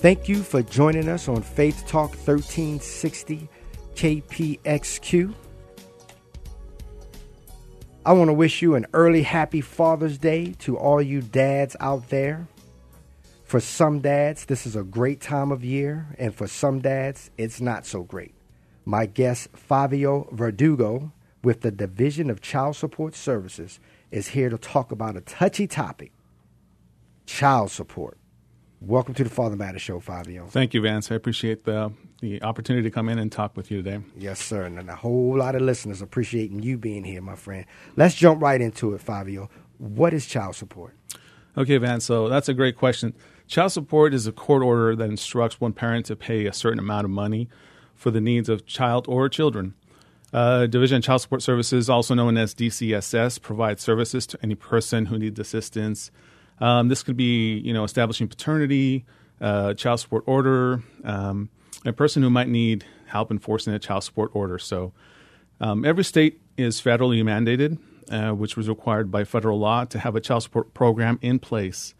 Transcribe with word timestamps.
Thank 0.00 0.28
you 0.28 0.44
for 0.44 0.62
joining 0.62 1.08
us 1.08 1.26
on 1.26 1.42
Faith 1.42 1.84
Talk 1.88 2.10
1360 2.10 3.48
KPXQ. 3.96 5.34
I 8.06 8.12
want 8.12 8.28
to 8.28 8.32
wish 8.32 8.62
you 8.62 8.76
an 8.76 8.86
early 8.92 9.24
happy 9.24 9.60
Father's 9.60 10.16
Day 10.16 10.54
to 10.60 10.78
all 10.78 11.02
you 11.02 11.20
dads 11.20 11.74
out 11.80 12.10
there. 12.10 12.46
For 13.42 13.58
some 13.58 13.98
dads, 13.98 14.44
this 14.44 14.66
is 14.66 14.76
a 14.76 14.84
great 14.84 15.20
time 15.20 15.50
of 15.50 15.64
year, 15.64 16.14
and 16.16 16.32
for 16.32 16.46
some 16.46 16.78
dads, 16.78 17.32
it's 17.36 17.60
not 17.60 17.84
so 17.84 18.04
great. 18.04 18.36
My 18.84 19.04
guest, 19.04 19.48
Favio 19.52 20.32
Verdugo, 20.32 21.10
with 21.42 21.62
the 21.62 21.72
Division 21.72 22.30
of 22.30 22.40
Child 22.40 22.76
Support 22.76 23.16
Services, 23.16 23.80
is 24.12 24.28
here 24.28 24.48
to 24.48 24.58
talk 24.58 24.92
about 24.92 25.16
a 25.16 25.22
touchy 25.22 25.66
topic 25.66 26.12
child 27.26 27.72
support. 27.72 28.16
Welcome 28.80 29.14
to 29.14 29.24
the 29.24 29.30
Father 29.30 29.56
Matter 29.56 29.80
Show, 29.80 29.98
Favio. 29.98 30.48
Thank 30.48 30.72
you, 30.72 30.80
Vance. 30.80 31.10
I 31.10 31.16
appreciate 31.16 31.64
the 31.64 31.92
the 32.20 32.40
opportunity 32.42 32.84
to 32.88 32.92
come 32.92 33.08
in 33.08 33.18
and 33.18 33.30
talk 33.30 33.56
with 33.56 33.72
you 33.72 33.82
today. 33.82 34.04
Yes, 34.16 34.40
sir. 34.40 34.64
And 34.64 34.88
a 34.88 34.94
whole 34.94 35.36
lot 35.36 35.56
of 35.56 35.62
listeners 35.62 36.00
appreciating 36.00 36.62
you 36.62 36.78
being 36.78 37.02
here, 37.02 37.20
my 37.20 37.34
friend. 37.34 37.64
Let's 37.96 38.14
jump 38.14 38.40
right 38.40 38.60
into 38.60 38.94
it, 38.94 39.04
Favio. 39.04 39.48
What 39.78 40.14
is 40.14 40.26
child 40.26 40.54
support? 40.54 40.94
Okay, 41.56 41.76
Vance. 41.78 42.04
So 42.04 42.28
that's 42.28 42.48
a 42.48 42.54
great 42.54 42.76
question. 42.76 43.14
Child 43.48 43.72
support 43.72 44.14
is 44.14 44.28
a 44.28 44.32
court 44.32 44.62
order 44.62 44.94
that 44.94 45.10
instructs 45.10 45.60
one 45.60 45.72
parent 45.72 46.06
to 46.06 46.16
pay 46.16 46.46
a 46.46 46.52
certain 46.52 46.78
amount 46.78 47.04
of 47.04 47.10
money 47.10 47.48
for 47.96 48.12
the 48.12 48.20
needs 48.20 48.48
of 48.48 48.64
child 48.64 49.06
or 49.08 49.28
children. 49.28 49.74
Uh, 50.32 50.66
Division 50.66 50.98
of 50.98 51.02
Child 51.02 51.22
Support 51.22 51.42
Services, 51.42 51.90
also 51.90 52.14
known 52.14 52.36
as 52.36 52.54
DCSS, 52.54 53.40
provides 53.40 53.82
services 53.82 54.26
to 54.28 54.38
any 54.42 54.54
person 54.54 55.06
who 55.06 55.18
needs 55.18 55.40
assistance 55.40 56.12
um, 56.60 56.88
this 56.88 57.02
could 57.02 57.16
be, 57.16 57.58
you 57.58 57.72
know, 57.72 57.84
establishing 57.84 58.28
paternity, 58.28 59.04
uh, 59.40 59.74
child 59.74 60.00
support 60.00 60.24
order, 60.26 60.82
um, 61.04 61.48
a 61.84 61.92
person 61.92 62.22
who 62.22 62.30
might 62.30 62.48
need 62.48 62.84
help 63.06 63.30
enforcing 63.30 63.72
a 63.72 63.78
child 63.78 64.04
support 64.04 64.30
order. 64.34 64.58
So, 64.58 64.92
um, 65.60 65.84
every 65.84 66.04
state 66.04 66.40
is 66.56 66.80
federally 66.80 67.22
mandated, 67.22 67.78
uh, 68.10 68.34
which 68.34 68.56
was 68.56 68.68
required 68.68 69.10
by 69.10 69.24
federal 69.24 69.58
law 69.58 69.84
to 69.84 69.98
have 69.98 70.16
a 70.16 70.20
child 70.20 70.42
support 70.42 70.74
program 70.74 71.18
in 71.22 71.38
place. 71.38 71.94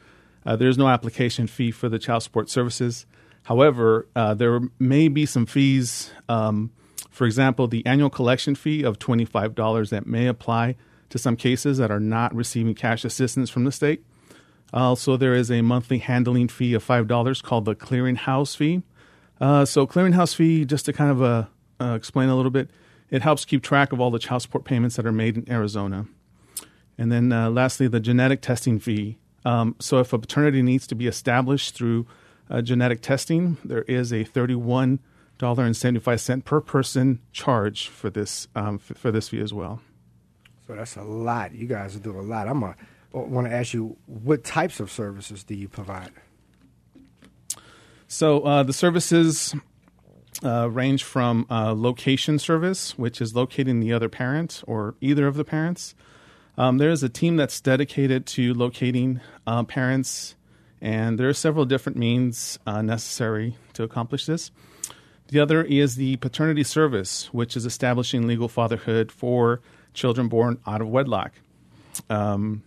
Uh, 0.45 0.57
there's 0.57 0.79
no 0.79 0.89
application 0.89 1.47
fee 1.47 1.71
for 1.71 1.89
the 1.89 1.99
child 1.99 2.23
support 2.23 2.49
services. 2.49 3.07
However, 3.45 4.07
uh, 4.15 4.35
there 4.35 4.61
may 4.79 5.09
be 5.09 5.27
some 5.27 5.47
fees. 5.47 6.11
Um, 6.29 6.71
for 7.11 7.27
example, 7.27 7.67
the 7.67 7.85
annual 7.87 8.11
collection 8.11 8.55
fee 8.55 8.83
of 8.83 8.99
$25 8.99 9.91
that 9.91 10.07
may 10.07 10.27
apply 10.27 10.77
to 11.11 11.19
some 11.19 11.37
cases 11.37 11.79
that 11.79 11.91
are 11.91 12.01
not 12.01 12.35
receiving 12.35 12.75
cash 12.75 13.05
assistance 13.05 13.51
from 13.51 13.65
the 13.65 13.73
state. 13.73 14.05
Also, 14.73 15.17
there 15.17 15.35
is 15.35 15.51
a 15.51 15.63
monthly 15.63 15.99
handling 15.99 16.47
fee 16.49 16.75
of 16.75 16.87
$5 16.87 17.43
called 17.43 17.65
the 17.65 17.75
clearinghouse 17.75 18.57
fee. 18.57 18.83
Uh, 19.41 19.65
so, 19.65 19.87
clearinghouse 19.87 20.35
fee, 20.35 20.65
just 20.65 20.85
to 20.87 20.93
kind 20.93 21.11
of 21.11 21.23
uh, 21.23 21.45
uh, 21.81 21.95
explain 21.95 22.29
a 22.29 22.37
little 22.37 22.51
bit, 22.51 22.71
it 23.11 23.23
helps 23.23 23.45
keep 23.45 23.63
track 23.63 23.93
of 23.93 24.01
all 24.01 24.11
the 24.11 24.19
child 24.19 24.43
support 24.43 24.65
payments 24.65 24.97
that 24.97 25.07
are 25.07 25.13
made 25.13 25.37
in 25.37 25.49
Arizona. 25.51 26.07
And 26.99 27.11
then, 27.11 27.33
uh, 27.33 27.49
lastly, 27.51 27.89
the 27.89 28.01
genetic 28.01 28.43
testing 28.43 28.79
fee. 28.79 29.17
Um, 29.45 29.77
so, 29.79 29.99
if 29.99 30.13
a 30.13 30.19
paternity 30.19 30.63
needs 30.63 30.87
to 30.89 30.95
be 30.95 31.07
established 31.07 31.75
through 31.75 32.07
uh, 32.51 32.61
genetic 32.63 33.01
testing, 33.01 33.57
there 33.65 33.83
is 33.83 34.13
a 34.13 34.25
$31.75 34.25 36.45
per 36.45 36.61
person 36.61 37.21
charge 37.33 37.89
for 37.89 38.11
this 38.11 38.49
um, 38.55 38.75
f- 38.77 38.97
for 38.99 39.11
this 39.11 39.29
fee 39.29 39.41
as 39.41 39.55
well. 39.55 39.81
So 40.67 40.75
that's 40.75 40.97
a 40.97 41.03
lot. 41.03 41.55
You 41.55 41.67
guys 41.67 41.97
do 41.97 42.19
a 42.19 42.21
lot. 42.21 42.49
I'm 42.49 42.63
a 42.63 42.77
want 43.13 43.47
to 43.47 43.53
ask 43.53 43.73
you 43.73 43.97
what 44.07 44.45
types 44.45 44.81
of 44.81 44.91
services 44.91 45.45
do 45.45 45.55
you 45.55 45.69
provide? 45.69 46.11
So 48.07 48.41
uh, 48.41 48.63
the 48.63 48.73
services 48.73 49.55
uh, 50.43 50.71
range 50.71 51.05
from 51.05 51.47
uh, 51.51 51.75
location 51.77 52.39
service, 52.39 52.97
which 52.97 53.21
is 53.21 53.35
locating 53.35 53.81
the 53.81 53.93
other 53.93 54.09
parent 54.09 54.63
or 54.67 54.95
either 55.01 55.27
of 55.27 55.37
the 55.37 55.45
parents. 55.45 55.95
Um, 56.57 56.79
there 56.79 56.91
is 56.91 57.03
a 57.03 57.09
team 57.09 57.37
that's 57.37 57.61
dedicated 57.61 58.27
to 58.27 58.55
locating 58.55 59.21
uh, 59.47 59.63
parents, 59.65 60.37
and 60.81 61.19
there 61.19 61.29
are 61.29 61.35
several 61.35 61.65
different 61.65 61.99
means 61.99 62.59
uh, 62.67 62.83
necessary 62.83 63.57
to 63.75 63.83
accomplish 63.83 64.27
this. 64.27 64.51
The 65.29 65.41
other 65.41 65.63
is 65.63 65.97
the 65.97 66.17
paternity 66.17 66.65
service, 66.65 67.33
which 67.33 67.57
is 67.57 67.67
establishing 67.67 68.27
legal 68.27 68.49
fatherhood 68.49 69.13
for 69.13 69.61
children 69.93 70.29
born 70.29 70.59
out 70.67 70.81
of 70.81 70.89
wedlock. 70.89 71.33
Um, 72.09 72.63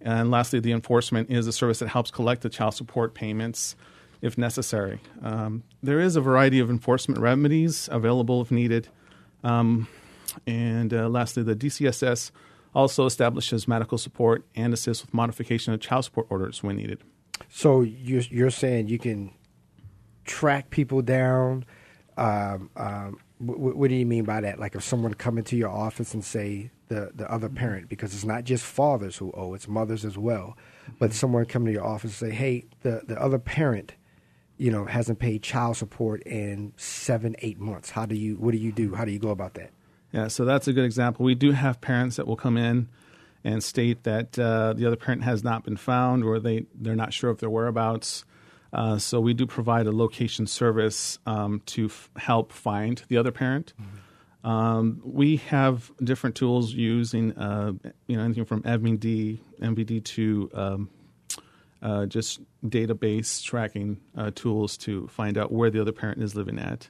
and 0.00 0.30
lastly, 0.30 0.60
the 0.60 0.72
enforcement 0.72 1.30
is 1.30 1.46
a 1.46 1.52
service 1.52 1.78
that 1.78 1.88
helps 1.88 2.10
collect 2.10 2.42
the 2.42 2.48
child 2.48 2.74
support 2.74 3.14
payments 3.14 3.76
if 4.22 4.38
necessary. 4.38 5.00
Um, 5.22 5.62
there 5.82 6.00
is 6.00 6.16
a 6.16 6.20
variety 6.20 6.58
of 6.58 6.70
enforcement 6.70 7.20
remedies 7.20 7.88
available 7.92 8.40
if 8.40 8.50
needed. 8.50 8.88
Um, 9.44 9.88
and 10.46 10.92
uh, 10.92 11.08
lastly, 11.08 11.42
the 11.42 11.54
DCSS 11.54 12.30
also 12.74 13.06
establishes 13.06 13.66
medical 13.66 13.98
support 13.98 14.44
and 14.54 14.74
assists 14.74 15.04
with 15.04 15.14
modification 15.14 15.72
of 15.72 15.80
child 15.80 16.04
support 16.04 16.26
orders 16.30 16.62
when 16.62 16.76
needed. 16.76 17.02
So 17.48 17.82
you're, 17.82 18.22
you're 18.22 18.50
saying 18.50 18.88
you 18.88 18.98
can 18.98 19.32
track 20.24 20.70
people 20.70 21.02
down. 21.02 21.64
Um, 22.16 22.70
um, 22.76 23.18
what, 23.38 23.76
what 23.76 23.88
do 23.88 23.94
you 23.94 24.06
mean 24.06 24.24
by 24.24 24.40
that? 24.40 24.58
Like 24.58 24.74
if 24.74 24.82
someone 24.82 25.14
come 25.14 25.38
into 25.38 25.56
your 25.56 25.70
office 25.70 26.14
and 26.14 26.24
say 26.24 26.70
the, 26.88 27.10
the 27.14 27.30
other 27.30 27.48
parent, 27.48 27.88
because 27.88 28.14
it's 28.14 28.24
not 28.24 28.44
just 28.44 28.64
fathers 28.64 29.16
who 29.16 29.32
owe, 29.32 29.54
it's 29.54 29.68
mothers 29.68 30.04
as 30.04 30.16
well. 30.16 30.56
But 30.98 31.10
mm-hmm. 31.10 31.16
someone 31.16 31.44
come 31.46 31.64
to 31.66 31.72
your 31.72 31.84
office 31.84 32.20
and 32.20 32.30
say, 32.30 32.34
hey, 32.36 32.64
the, 32.82 33.02
the 33.06 33.20
other 33.20 33.38
parent, 33.38 33.94
you 34.56 34.70
know, 34.70 34.84
hasn't 34.84 35.18
paid 35.18 35.42
child 35.42 35.76
support 35.76 36.22
in 36.22 36.72
seven, 36.76 37.34
eight 37.40 37.58
months. 37.58 37.90
How 37.90 38.06
do 38.06 38.14
you, 38.14 38.36
what 38.36 38.52
do 38.52 38.58
you 38.58 38.72
do? 38.72 38.94
How 38.94 39.04
do 39.04 39.10
you 39.10 39.18
go 39.18 39.30
about 39.30 39.54
that? 39.54 39.70
Yeah, 40.12 40.28
so 40.28 40.44
that's 40.44 40.68
a 40.68 40.72
good 40.72 40.84
example. 40.84 41.24
We 41.24 41.34
do 41.34 41.50
have 41.52 41.80
parents 41.80 42.16
that 42.16 42.26
will 42.26 42.36
come 42.36 42.56
in 42.56 42.88
and 43.44 43.62
state 43.62 44.04
that 44.04 44.38
uh, 44.38 44.72
the 44.72 44.86
other 44.86 44.96
parent 44.96 45.24
has 45.24 45.44
not 45.44 45.64
been 45.64 45.76
found 45.76 46.24
or 46.24 46.38
they, 46.38 46.66
they're 46.74 46.96
not 46.96 47.12
sure 47.12 47.30
of 47.30 47.38
their 47.38 47.50
whereabouts. 47.50 48.24
Uh, 48.72 48.98
so 48.98 49.20
we 49.20 49.34
do 49.34 49.46
provide 49.46 49.86
a 49.86 49.92
location 49.92 50.46
service 50.46 51.18
um, 51.26 51.62
to 51.66 51.86
f- 51.86 52.10
help 52.16 52.52
find 52.52 53.02
the 53.08 53.16
other 53.16 53.30
parent. 53.30 53.72
Mm-hmm. 53.80 53.96
Um, 54.44 55.00
we 55.04 55.36
have 55.36 55.90
different 56.02 56.36
tools 56.36 56.72
using, 56.72 57.36
uh, 57.36 57.72
you 58.06 58.16
know, 58.16 58.22
anything 58.22 58.44
from 58.44 58.62
MVD, 58.62 59.38
MVD 59.60 60.04
to 60.04 60.50
um, 60.54 60.90
uh, 61.82 62.06
just 62.06 62.40
database 62.64 63.42
tracking 63.42 64.00
uh, 64.16 64.30
tools 64.34 64.76
to 64.78 65.08
find 65.08 65.36
out 65.36 65.50
where 65.50 65.70
the 65.70 65.80
other 65.80 65.92
parent 65.92 66.22
is 66.22 66.34
living 66.34 66.58
at. 66.58 66.88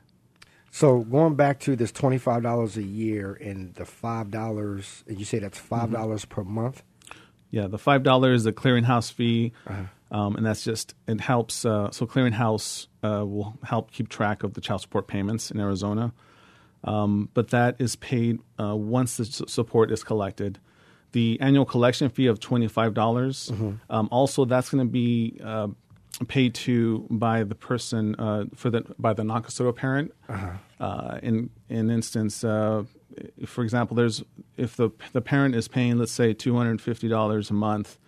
So 0.71 1.01
going 1.01 1.37
back 1.37 1.61
to 1.61 1.75
this 1.75 1.91
twenty 1.91 2.19
five 2.19 2.43
dollars 2.43 2.77
a 2.77 2.83
year 2.83 3.33
and 3.33 3.75
the 3.75 3.87
five 3.87 4.31
dollars, 4.31 5.05
and 5.09 5.19
you 5.19 5.25
say 5.25 5.39
that's 5.39 5.59
five 5.59 5.91
dollars 5.91 6.27
mm-hmm. 6.27 6.35
per 6.35 6.45
month. 6.45 6.83
Yeah, 7.51 7.67
the 7.67 7.79
five 7.79 8.03
dollars 8.03 8.41
is 8.41 8.45
the 8.45 8.53
clearinghouse 8.53 9.11
fee. 9.11 9.53
Uh-huh. 9.67 9.85
Um, 10.11 10.37
and 10.37 10.47
that's 10.47 10.63
just 10.63 10.95
it 11.07 11.21
helps. 11.21 11.65
Uh, 11.65 11.91
so 11.91 12.07
clearinghouse 12.07 12.87
uh, 13.03 13.25
will 13.27 13.59
help 13.65 13.91
keep 13.91 14.09
track 14.09 14.43
of 14.43 14.55
the 14.55 14.61
child 14.61 14.83
support 14.83 15.09
payments 15.09 15.51
in 15.51 15.59
Arizona, 15.59 16.13
um, 16.87 17.29
but 17.35 17.49
that 17.49 17.77
is 17.79 17.97
paid 17.97 18.41
uh, 18.61 18.77
once 18.77 19.17
the 19.17 19.25
support 19.25 19.91
is 19.91 20.03
collected. 20.03 20.59
The 21.13 21.39
annual 21.41 21.65
collection 21.65 22.09
fee 22.09 22.27
of 22.27 22.41
twenty 22.41 22.69
five 22.69 22.95
dollars. 22.95 23.51
Mm-hmm. 23.53 23.73
Um, 23.91 24.09
also, 24.11 24.45
that's 24.45 24.71
going 24.71 24.87
to 24.87 24.91
be 24.91 25.41
uh, 25.43 25.69
paid 26.29 26.55
to 26.55 27.07
by 27.11 27.43
the 27.43 27.55
person 27.55 28.15
uh, 28.17 28.45
for 28.55 28.71
the 28.71 28.83
by 28.99 29.13
the 29.15 29.25
non-custodial 29.25 29.75
parent. 29.75 30.13
Uh-huh. 30.29 30.51
Uh, 30.79 31.19
in 31.23 31.51
in 31.69 31.91
instance, 31.91 32.41
for 32.41 33.63
example, 33.63 33.97
there's 33.97 34.23
if 34.57 34.77
the 34.77 34.91
the 35.13 35.21
parent 35.21 35.55
is 35.55 35.69
paying, 35.69 35.99
let's 35.99 36.13
say, 36.13 36.35
two 36.35 36.57
hundred 36.57 36.81
fifty 36.81 37.09
dollars 37.09 37.51
a 37.51 37.55
month 37.55 37.99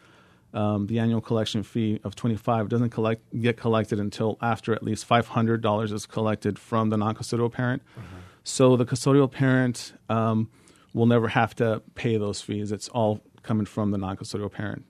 um, 0.55 0.87
the 0.87 0.99
annual 0.99 1.21
collection 1.21 1.63
fee 1.63 2.01
of 2.05 2.15
25 2.15 2.69
doesn't 2.69 2.91
collect 2.91 3.23
get 3.41 3.57
collected 3.57 4.01
until 4.01 4.39
after 4.41 4.73
at 4.73 4.83
least 4.83 5.09
$500 5.09 5.93
is 5.93 6.07
collected 6.07 6.59
from 6.59 6.91
the 6.91 6.97
non-custodial 6.97 7.53
parent. 7.53 7.83
Mm-hmm. 7.93 8.17
So 8.49 8.77
the 8.77 8.87
custodial 8.87 9.31
parent 9.31 9.93
um, 10.09 10.49
will 10.95 11.07
never 11.07 11.29
have 11.29 11.55
to 11.57 11.83
pay 11.95 12.17
those 12.17 12.41
fees. 12.41 12.73
It's 12.73 12.89
all 12.89 13.21
coming 13.43 13.67
from 13.67 13.91
the 13.91 13.99
non-custodial 13.99 14.51
parent. 14.51 14.85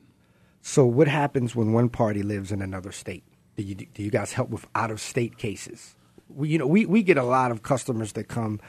So 0.63 0.87
what 0.87 1.09
happens 1.09 1.57
when 1.57 1.73
one 1.73 1.89
party 1.89 2.23
lives 2.23 2.53
in 2.53 2.63
another 2.63 2.93
state? 2.93 3.25
Do 3.57 3.65
you, 3.65 3.75
do 3.75 4.03
you 4.03 4.11
guys 4.11 4.33
help 4.33 4.51
with 4.51 4.65
out-of-state 4.75 5.39
cases? 5.39 5.97
we, 6.29 6.51
you 6.51 6.59
know, 6.59 6.67
we, 6.67 6.87
we 6.87 7.03
get 7.03 7.17
a 7.17 7.23
lot 7.23 7.51
of 7.51 7.63
customers 7.63 8.13
that 8.13 8.25
come 8.25 8.61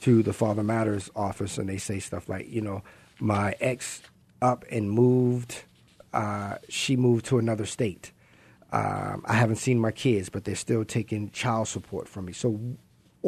to 0.00 0.22
the 0.22 0.32
Father 0.32 0.62
Matters 0.62 1.10
office 1.14 1.58
and 1.58 1.68
they 1.68 1.78
say 1.78 1.98
stuff 1.98 2.28
like, 2.28 2.48
you 2.48 2.60
know, 2.60 2.82
my 3.20 3.54
ex 3.60 4.02
up 4.40 4.64
and 4.70 4.90
moved. 4.90 5.62
Uh, 6.12 6.56
she 6.68 6.96
moved 6.96 7.26
to 7.26 7.38
another 7.38 7.66
state. 7.66 8.12
Um, 8.70 9.22
I 9.26 9.34
haven't 9.34 9.56
seen 9.56 9.78
my 9.78 9.90
kids, 9.90 10.28
but 10.28 10.44
they're 10.44 10.54
still 10.54 10.84
taking 10.84 11.30
child 11.30 11.68
support 11.68 12.08
from 12.08 12.26
me. 12.26 12.32
So, 12.32 12.60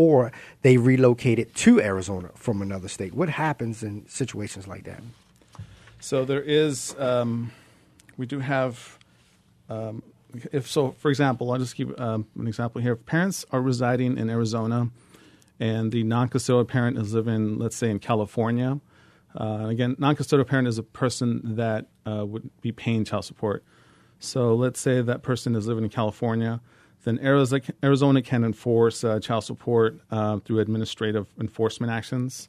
or 0.00 0.32
they 0.62 0.78
relocated 0.78 1.54
to 1.54 1.78
Arizona 1.78 2.30
from 2.34 2.62
another 2.62 2.88
state. 2.88 3.12
What 3.12 3.28
happens 3.28 3.82
in 3.82 4.08
situations 4.08 4.66
like 4.66 4.84
that? 4.84 5.02
So 6.00 6.24
there 6.24 6.40
is, 6.40 6.96
um, 6.98 7.52
we 8.16 8.24
do 8.24 8.38
have, 8.38 8.98
um, 9.68 10.02
if 10.52 10.66
so, 10.70 10.92
for 10.92 11.10
example, 11.10 11.52
I'll 11.52 11.58
just 11.58 11.76
give 11.76 11.92
um, 12.00 12.26
an 12.38 12.46
example 12.46 12.80
here. 12.80 12.94
If 12.94 13.04
parents 13.04 13.44
are 13.52 13.60
residing 13.60 14.16
in 14.16 14.30
Arizona 14.30 14.88
and 15.58 15.92
the 15.92 16.02
non 16.02 16.30
custodial 16.30 16.66
parent 16.66 16.96
is 16.96 17.12
living, 17.12 17.58
let's 17.58 17.76
say, 17.76 17.90
in 17.90 17.98
California, 17.98 18.80
uh, 19.38 19.66
again, 19.68 19.96
non 19.98 20.16
custodial 20.16 20.46
parent 20.46 20.66
is 20.66 20.78
a 20.78 20.82
person 20.82 21.42
that 21.56 21.88
uh, 22.06 22.24
would 22.24 22.48
be 22.62 22.72
paying 22.72 23.04
child 23.04 23.26
support. 23.26 23.62
So 24.18 24.54
let's 24.54 24.80
say 24.80 25.02
that 25.02 25.22
person 25.22 25.54
is 25.54 25.66
living 25.66 25.84
in 25.84 25.90
California, 25.90 26.62
then 27.04 27.18
Arizona 27.22 28.22
can 28.22 28.44
enforce 28.44 29.04
uh, 29.04 29.20
child 29.20 29.44
support 29.44 30.00
uh, 30.10 30.38
through 30.40 30.58
administrative 30.58 31.26
enforcement 31.38 31.92
actions. 31.92 32.48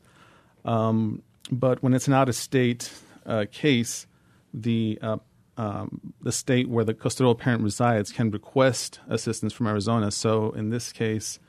Um, 0.66 1.22
but 1.52 1.82
when 1.82 1.94
it's 1.94 2.08
an 2.08 2.14
out 2.14 2.30
of 2.30 2.36
state 2.36 2.92
uh, 3.26 3.46
case, 3.52 4.08
the 4.54 5.00
uh, 5.02 5.18
um, 5.58 6.14
the 6.22 6.32
state 6.32 6.70
where 6.70 6.84
the 6.84 6.94
custodial 6.94 7.38
parent 7.38 7.62
resides 7.62 8.12
can 8.12 8.32
request 8.32 9.00
assistance 9.08 9.54
from 9.54 9.68
Arizona. 9.68 10.10
So 10.10 10.52
in 10.52 10.70
this 10.70 10.92
case, 10.92 11.40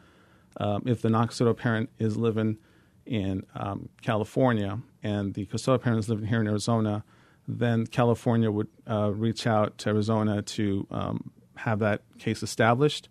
um, 0.58 0.82
if 0.87 1.02
the 1.02 1.08
non-custodial 1.08 1.56
parent 1.56 1.88
is 1.98 2.16
living 2.16 2.58
in 3.06 3.44
um, 3.55 3.88
California 4.02 4.81
and 5.02 5.34
the 5.34 5.46
custodial 5.46 5.81
parent 5.81 6.00
is 6.00 6.08
living 6.08 6.26
here 6.26 6.40
in 6.40 6.46
Arizona, 6.46 7.05
then 7.48 7.87
California 7.87 8.50
would 8.50 8.69
uh, 8.88 9.12
reach 9.12 9.46
out 9.46 9.78
to 9.78 9.90
Arizona 9.90 10.43
to 10.43 10.87
um, 10.90 11.31
have 11.56 11.81
that 11.81 12.02
case 12.19 12.43
established. 12.43 13.08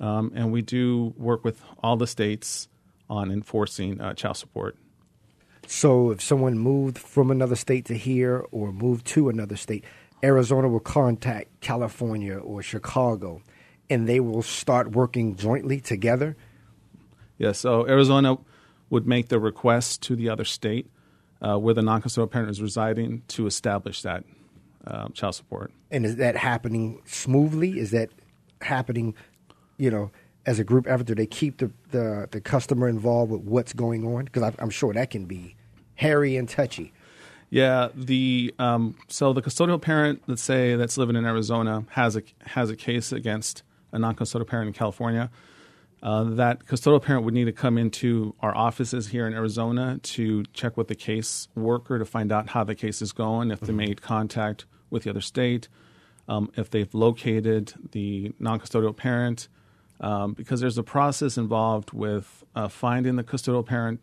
Um, 0.00 0.32
and 0.34 0.52
we 0.52 0.62
do 0.62 1.14
work 1.16 1.44
with 1.44 1.62
all 1.82 1.96
the 1.96 2.06
states 2.06 2.68
on 3.08 3.30
enforcing 3.30 4.00
uh, 4.00 4.14
child 4.14 4.36
support. 4.36 4.76
So 5.66 6.10
if 6.10 6.20
someone 6.20 6.58
moved 6.58 6.98
from 6.98 7.30
another 7.30 7.56
state 7.56 7.86
to 7.86 7.94
here 7.96 8.44
or 8.50 8.72
moved 8.72 9.06
to 9.08 9.28
another 9.28 9.56
state, 9.56 9.84
Arizona 10.24 10.68
will 10.68 10.80
contact 10.80 11.60
California 11.60 12.36
or 12.36 12.62
Chicago 12.62 13.42
and 13.88 14.08
they 14.08 14.20
will 14.20 14.42
start 14.42 14.92
working 14.92 15.36
jointly 15.36 15.80
together. 15.80 16.36
Yeah, 17.38 17.52
so 17.52 17.86
Arizona 17.86 18.38
would 18.90 19.06
make 19.06 19.28
the 19.28 19.40
request 19.40 20.02
to 20.02 20.16
the 20.16 20.28
other 20.28 20.44
state 20.44 20.88
uh, 21.40 21.58
where 21.58 21.74
the 21.74 21.82
non-custodial 21.82 22.30
parent 22.30 22.50
is 22.50 22.62
residing 22.62 23.22
to 23.28 23.46
establish 23.46 24.02
that 24.02 24.24
um, 24.86 25.12
child 25.12 25.34
support. 25.34 25.72
And 25.90 26.04
is 26.04 26.16
that 26.16 26.36
happening 26.36 27.00
smoothly? 27.04 27.78
Is 27.78 27.90
that 27.90 28.10
happening, 28.60 29.14
you 29.76 29.90
know, 29.90 30.10
as 30.46 30.58
a 30.58 30.64
group 30.64 30.86
effort? 30.88 31.06
Do 31.06 31.14
they 31.14 31.26
keep 31.26 31.58
the, 31.58 31.70
the, 31.90 32.28
the 32.30 32.40
customer 32.40 32.88
involved 32.88 33.30
with 33.32 33.42
what's 33.42 33.72
going 33.72 34.06
on? 34.06 34.24
Because 34.24 34.54
I'm 34.58 34.70
sure 34.70 34.92
that 34.92 35.10
can 35.10 35.26
be 35.26 35.56
hairy 35.94 36.36
and 36.36 36.48
touchy. 36.48 36.92
Yeah, 37.50 37.88
the 37.94 38.54
um, 38.58 38.96
so 39.08 39.34
the 39.34 39.42
custodial 39.42 39.80
parent, 39.80 40.22
let's 40.26 40.40
say 40.40 40.74
that's 40.74 40.96
living 40.96 41.16
in 41.16 41.26
Arizona, 41.26 41.84
has 41.90 42.16
a 42.16 42.22
has 42.46 42.70
a 42.70 42.76
case 42.76 43.12
against 43.12 43.62
a 43.92 43.98
non-custodial 43.98 44.46
parent 44.46 44.68
in 44.68 44.72
California. 44.72 45.30
Uh, 46.02 46.24
that 46.24 46.66
custodial 46.66 47.00
parent 47.00 47.24
would 47.24 47.34
need 47.34 47.44
to 47.44 47.52
come 47.52 47.78
into 47.78 48.34
our 48.40 48.56
offices 48.56 49.08
here 49.08 49.26
in 49.26 49.32
Arizona 49.32 50.00
to 50.02 50.42
check 50.52 50.76
with 50.76 50.88
the 50.88 50.96
case 50.96 51.46
worker 51.54 51.98
to 51.98 52.04
find 52.04 52.32
out 52.32 52.48
how 52.48 52.64
the 52.64 52.74
case 52.74 53.00
is 53.00 53.12
going, 53.12 53.52
if 53.52 53.60
they 53.60 53.68
mm-hmm. 53.68 53.76
made 53.76 54.02
contact 54.02 54.66
with 54.90 55.04
the 55.04 55.10
other 55.10 55.20
state, 55.20 55.68
um, 56.28 56.50
if 56.56 56.70
they've 56.70 56.92
located 56.92 57.72
the 57.92 58.32
non-custodial 58.40 58.96
parent, 58.96 59.48
um, 60.00 60.32
because 60.32 60.60
there's 60.60 60.76
a 60.76 60.82
process 60.82 61.38
involved 61.38 61.92
with 61.92 62.42
uh, 62.56 62.66
finding 62.66 63.14
the 63.14 63.22
custodial 63.22 63.64
parent 63.64 64.00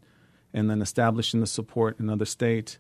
and 0.54 0.70
then 0.70 0.82
establishing 0.82 1.42
the 1.42 1.48
support 1.48 2.00
in 2.00 2.06
another 2.06 2.26
state 2.26 2.78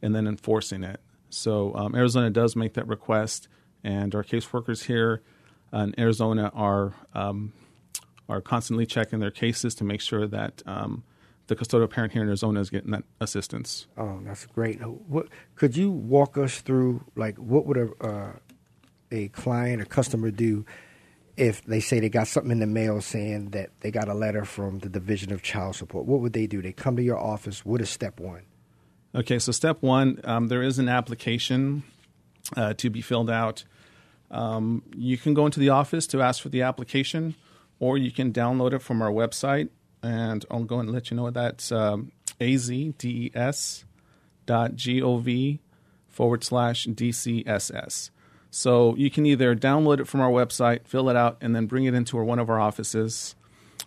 and 0.00 0.14
then 0.14 0.28
enforcing 0.28 0.84
it. 0.84 1.00
So 1.28 1.74
um, 1.74 1.96
Arizona 1.96 2.30
does 2.30 2.54
make 2.54 2.74
that 2.74 2.86
request, 2.86 3.48
and 3.82 4.14
our 4.14 4.22
caseworkers 4.22 4.84
here 4.84 5.22
in 5.72 5.92
Arizona 5.98 6.52
are 6.54 6.94
um, 7.14 7.52
are 8.30 8.40
constantly 8.40 8.86
checking 8.86 9.18
their 9.18 9.30
cases 9.30 9.74
to 9.74 9.84
make 9.84 10.00
sure 10.00 10.26
that 10.26 10.62
um, 10.64 11.02
the 11.48 11.56
custodial 11.56 11.90
parent 11.90 12.12
here 12.12 12.22
in 12.22 12.28
Arizona 12.28 12.60
is 12.60 12.70
getting 12.70 12.92
that 12.92 13.04
assistance. 13.20 13.86
Oh, 13.98 14.20
that's 14.24 14.46
great. 14.46 14.80
What 14.80 15.26
could 15.56 15.76
you 15.76 15.90
walk 15.90 16.38
us 16.38 16.60
through? 16.60 17.04
Like, 17.16 17.36
what 17.36 17.66
would 17.66 17.76
a 17.76 17.88
uh, 18.02 18.32
a 19.10 19.28
client 19.28 19.82
or 19.82 19.84
customer 19.84 20.30
do 20.30 20.64
if 21.36 21.64
they 21.64 21.80
say 21.80 21.98
they 21.98 22.08
got 22.08 22.28
something 22.28 22.52
in 22.52 22.60
the 22.60 22.66
mail 22.66 23.00
saying 23.00 23.50
that 23.50 23.70
they 23.80 23.90
got 23.90 24.08
a 24.08 24.14
letter 24.14 24.44
from 24.44 24.78
the 24.78 24.88
Division 24.88 25.32
of 25.32 25.42
Child 25.42 25.76
Support? 25.76 26.06
What 26.06 26.20
would 26.20 26.32
they 26.32 26.46
do? 26.46 26.62
They 26.62 26.72
come 26.72 26.96
to 26.96 27.02
your 27.02 27.18
office. 27.18 27.64
What 27.64 27.80
is 27.80 27.90
step 27.90 28.20
one? 28.20 28.42
Okay, 29.12 29.40
so 29.40 29.50
step 29.50 29.78
one, 29.82 30.20
um, 30.22 30.46
there 30.46 30.62
is 30.62 30.78
an 30.78 30.88
application 30.88 31.82
uh, 32.56 32.74
to 32.74 32.90
be 32.90 33.00
filled 33.00 33.28
out. 33.28 33.64
Um, 34.30 34.84
you 34.94 35.18
can 35.18 35.34
go 35.34 35.46
into 35.46 35.58
the 35.58 35.70
office 35.70 36.06
to 36.08 36.22
ask 36.22 36.40
for 36.40 36.48
the 36.48 36.62
application, 36.62 37.34
or 37.80 37.98
you 37.98 38.12
can 38.12 38.32
download 38.32 38.72
it 38.72 38.82
from 38.82 39.02
our 39.02 39.10
website. 39.10 39.70
And 40.02 40.46
I'll 40.50 40.64
go 40.64 40.78
and 40.78 40.92
let 40.92 41.10
you 41.10 41.16
know 41.16 41.30
that's 41.30 41.72
um, 41.72 42.12
azdes 42.40 43.84
dot 44.46 44.72
gov 44.72 45.58
forward 46.08 46.44
slash 46.44 46.86
DCSS. 46.86 48.10
So 48.50 48.94
you 48.96 49.10
can 49.10 49.26
either 49.26 49.54
download 49.54 50.00
it 50.00 50.08
from 50.08 50.20
our 50.20 50.30
website, 50.30 50.86
fill 50.86 51.08
it 51.08 51.16
out, 51.16 51.38
and 51.40 51.54
then 51.54 51.66
bring 51.66 51.84
it 51.84 51.94
into 51.94 52.16
one 52.16 52.38
of 52.38 52.50
our 52.50 52.60
offices. 52.60 53.34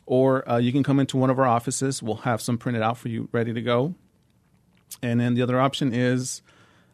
Or 0.06 0.48
uh, 0.50 0.58
you 0.58 0.72
can 0.72 0.84
come 0.84 1.00
into 1.00 1.18
one 1.18 1.30
of 1.30 1.40
our 1.40 1.46
offices. 1.46 2.02
We'll 2.02 2.18
have 2.18 2.42
some 2.42 2.58
printed 2.58 2.82
out 2.82 2.98
for 2.98 3.10
you 3.10 3.30
ready 3.32 3.54
to 3.54 3.62
go. 3.62 3.96
And 5.02 5.20
then 5.20 5.34
the 5.34 5.42
other 5.42 5.60
option 5.60 5.94
is 5.94 6.42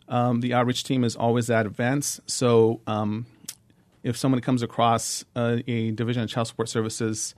um, 0.08 0.42
the 0.42 0.54
outreach 0.54 0.84
team 0.84 1.04
is 1.04 1.16
always 1.16 1.50
at 1.50 1.66
events. 1.66 2.20
So 2.26 2.82
um, 2.88 3.26
if 4.04 4.18
someone 4.18 4.42
comes 4.42 4.64
across 4.64 5.26
uh, 5.36 5.58
a 5.68 5.92
Division 5.92 6.24
of 6.24 6.30
Child 6.30 6.48
Support 6.48 6.70
Services 6.70 7.36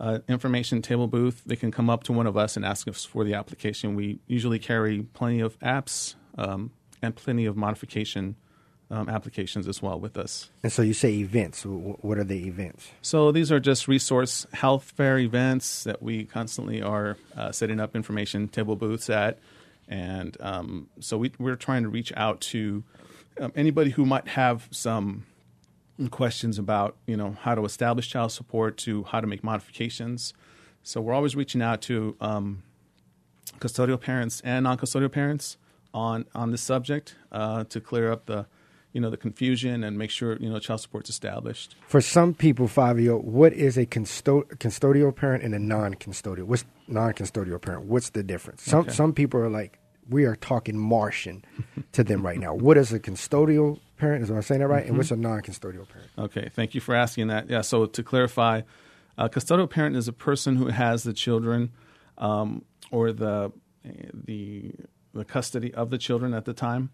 uh, 0.00 0.20
information 0.28 0.82
table 0.82 1.06
booth, 1.06 1.42
they 1.44 1.56
can 1.56 1.70
come 1.70 1.90
up 1.90 2.04
to 2.04 2.12
one 2.12 2.26
of 2.26 2.36
us 2.36 2.56
and 2.56 2.64
ask 2.64 2.88
us 2.88 3.04
for 3.04 3.24
the 3.24 3.34
application. 3.34 3.94
We 3.94 4.18
usually 4.26 4.58
carry 4.58 5.02
plenty 5.02 5.40
of 5.40 5.58
apps 5.60 6.14
um, 6.38 6.72
and 7.02 7.14
plenty 7.14 7.46
of 7.46 7.56
modification 7.56 8.36
um, 8.90 9.08
applications 9.08 9.68
as 9.68 9.80
well 9.80 10.00
with 10.00 10.16
us. 10.16 10.50
And 10.62 10.72
so 10.72 10.82
you 10.82 10.94
say 10.94 11.12
events. 11.14 11.62
What 11.64 12.18
are 12.18 12.24
the 12.24 12.48
events? 12.48 12.90
So 13.02 13.30
these 13.30 13.52
are 13.52 13.60
just 13.60 13.86
resource 13.86 14.46
health 14.52 14.92
fair 14.96 15.18
events 15.18 15.84
that 15.84 16.02
we 16.02 16.24
constantly 16.24 16.82
are 16.82 17.16
uh, 17.36 17.52
setting 17.52 17.78
up 17.78 17.94
information 17.94 18.48
table 18.48 18.76
booths 18.76 19.08
at. 19.08 19.38
And 19.86 20.36
um, 20.40 20.88
so 20.98 21.18
we, 21.18 21.32
are 21.40 21.56
trying 21.56 21.82
to 21.84 21.88
reach 21.88 22.12
out 22.16 22.40
to 22.42 22.82
um, 23.40 23.52
anybody 23.54 23.90
who 23.90 24.04
might 24.04 24.28
have 24.28 24.68
some 24.70 25.24
questions 26.08 26.58
about 26.58 26.96
you 27.06 27.16
know 27.16 27.36
how 27.40 27.54
to 27.54 27.64
establish 27.64 28.08
child 28.08 28.32
support 28.32 28.76
to 28.78 29.04
how 29.04 29.20
to 29.20 29.26
make 29.26 29.44
modifications. 29.44 30.34
So 30.82 31.00
we're 31.00 31.12
always 31.12 31.36
reaching 31.36 31.60
out 31.60 31.82
to 31.82 32.16
um, 32.20 32.62
custodial 33.58 34.00
parents 34.00 34.40
and 34.44 34.64
non-custodial 34.64 35.12
parents 35.12 35.58
on 35.92 36.24
on 36.34 36.50
this 36.50 36.62
subject 36.62 37.16
uh, 37.32 37.64
to 37.64 37.80
clear 37.80 38.10
up 38.10 38.26
the 38.26 38.46
you 38.92 39.00
know 39.00 39.10
the 39.10 39.16
confusion 39.16 39.84
and 39.84 39.98
make 39.98 40.10
sure 40.10 40.36
you 40.38 40.48
know 40.50 40.58
child 40.58 40.80
support's 40.80 41.10
established. 41.10 41.76
For 41.86 42.00
some 42.00 42.34
people, 42.34 42.66
Favio, 42.66 43.22
what 43.22 43.52
is 43.52 43.76
a 43.76 43.86
custo- 43.86 44.46
custodial 44.56 45.14
parent 45.14 45.44
and 45.44 45.54
a 45.54 45.58
non-custodial? 45.58 46.44
What's 46.44 46.64
non-custodial 46.88 47.60
parent? 47.60 47.84
What's 47.84 48.10
the 48.10 48.22
difference? 48.22 48.62
Some 48.62 48.80
okay. 48.80 48.92
some 48.92 49.12
people 49.12 49.40
are 49.40 49.50
like, 49.50 49.78
we 50.08 50.24
are 50.24 50.36
talking 50.36 50.76
Martian 50.76 51.44
to 51.92 52.02
them 52.02 52.24
right 52.24 52.38
now. 52.38 52.54
What 52.54 52.76
is 52.76 52.92
a 52.92 52.98
custodial 52.98 53.78
parent? 54.00 54.24
Is 54.24 54.30
I 54.30 54.40
saying 54.40 54.60
that 54.60 54.68
right? 54.68 54.82
Mm-hmm. 54.82 54.88
And 54.88 54.98
what's 54.98 55.10
a 55.10 55.16
non-custodial 55.16 55.88
parent? 55.88 56.10
Okay, 56.18 56.50
thank 56.54 56.74
you 56.74 56.80
for 56.80 56.94
asking 56.94 57.28
that. 57.28 57.48
Yeah, 57.48 57.60
so 57.60 57.86
to 57.86 58.02
clarify, 58.02 58.62
a 59.16 59.28
custodial 59.28 59.68
parent 59.68 59.96
is 59.96 60.08
a 60.08 60.12
person 60.12 60.56
who 60.56 60.68
has 60.68 61.02
the 61.02 61.12
children 61.12 61.70
um, 62.18 62.64
or 62.90 63.12
the 63.12 63.52
the 64.12 64.72
the 65.12 65.24
custody 65.24 65.72
of 65.74 65.90
the 65.90 65.98
children 65.98 66.34
at 66.34 66.44
the 66.44 66.52
time. 66.52 66.90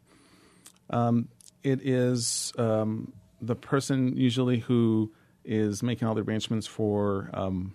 Um, 0.90 1.28
it 1.62 1.80
is 1.84 2.52
um, 2.58 3.12
the 3.40 3.56
person 3.56 4.16
usually 4.16 4.60
who 4.60 5.12
is 5.44 5.82
making 5.82 6.06
all 6.08 6.14
the 6.14 6.22
arrangements 6.22 6.66
for 6.66 7.30
um, 7.34 7.74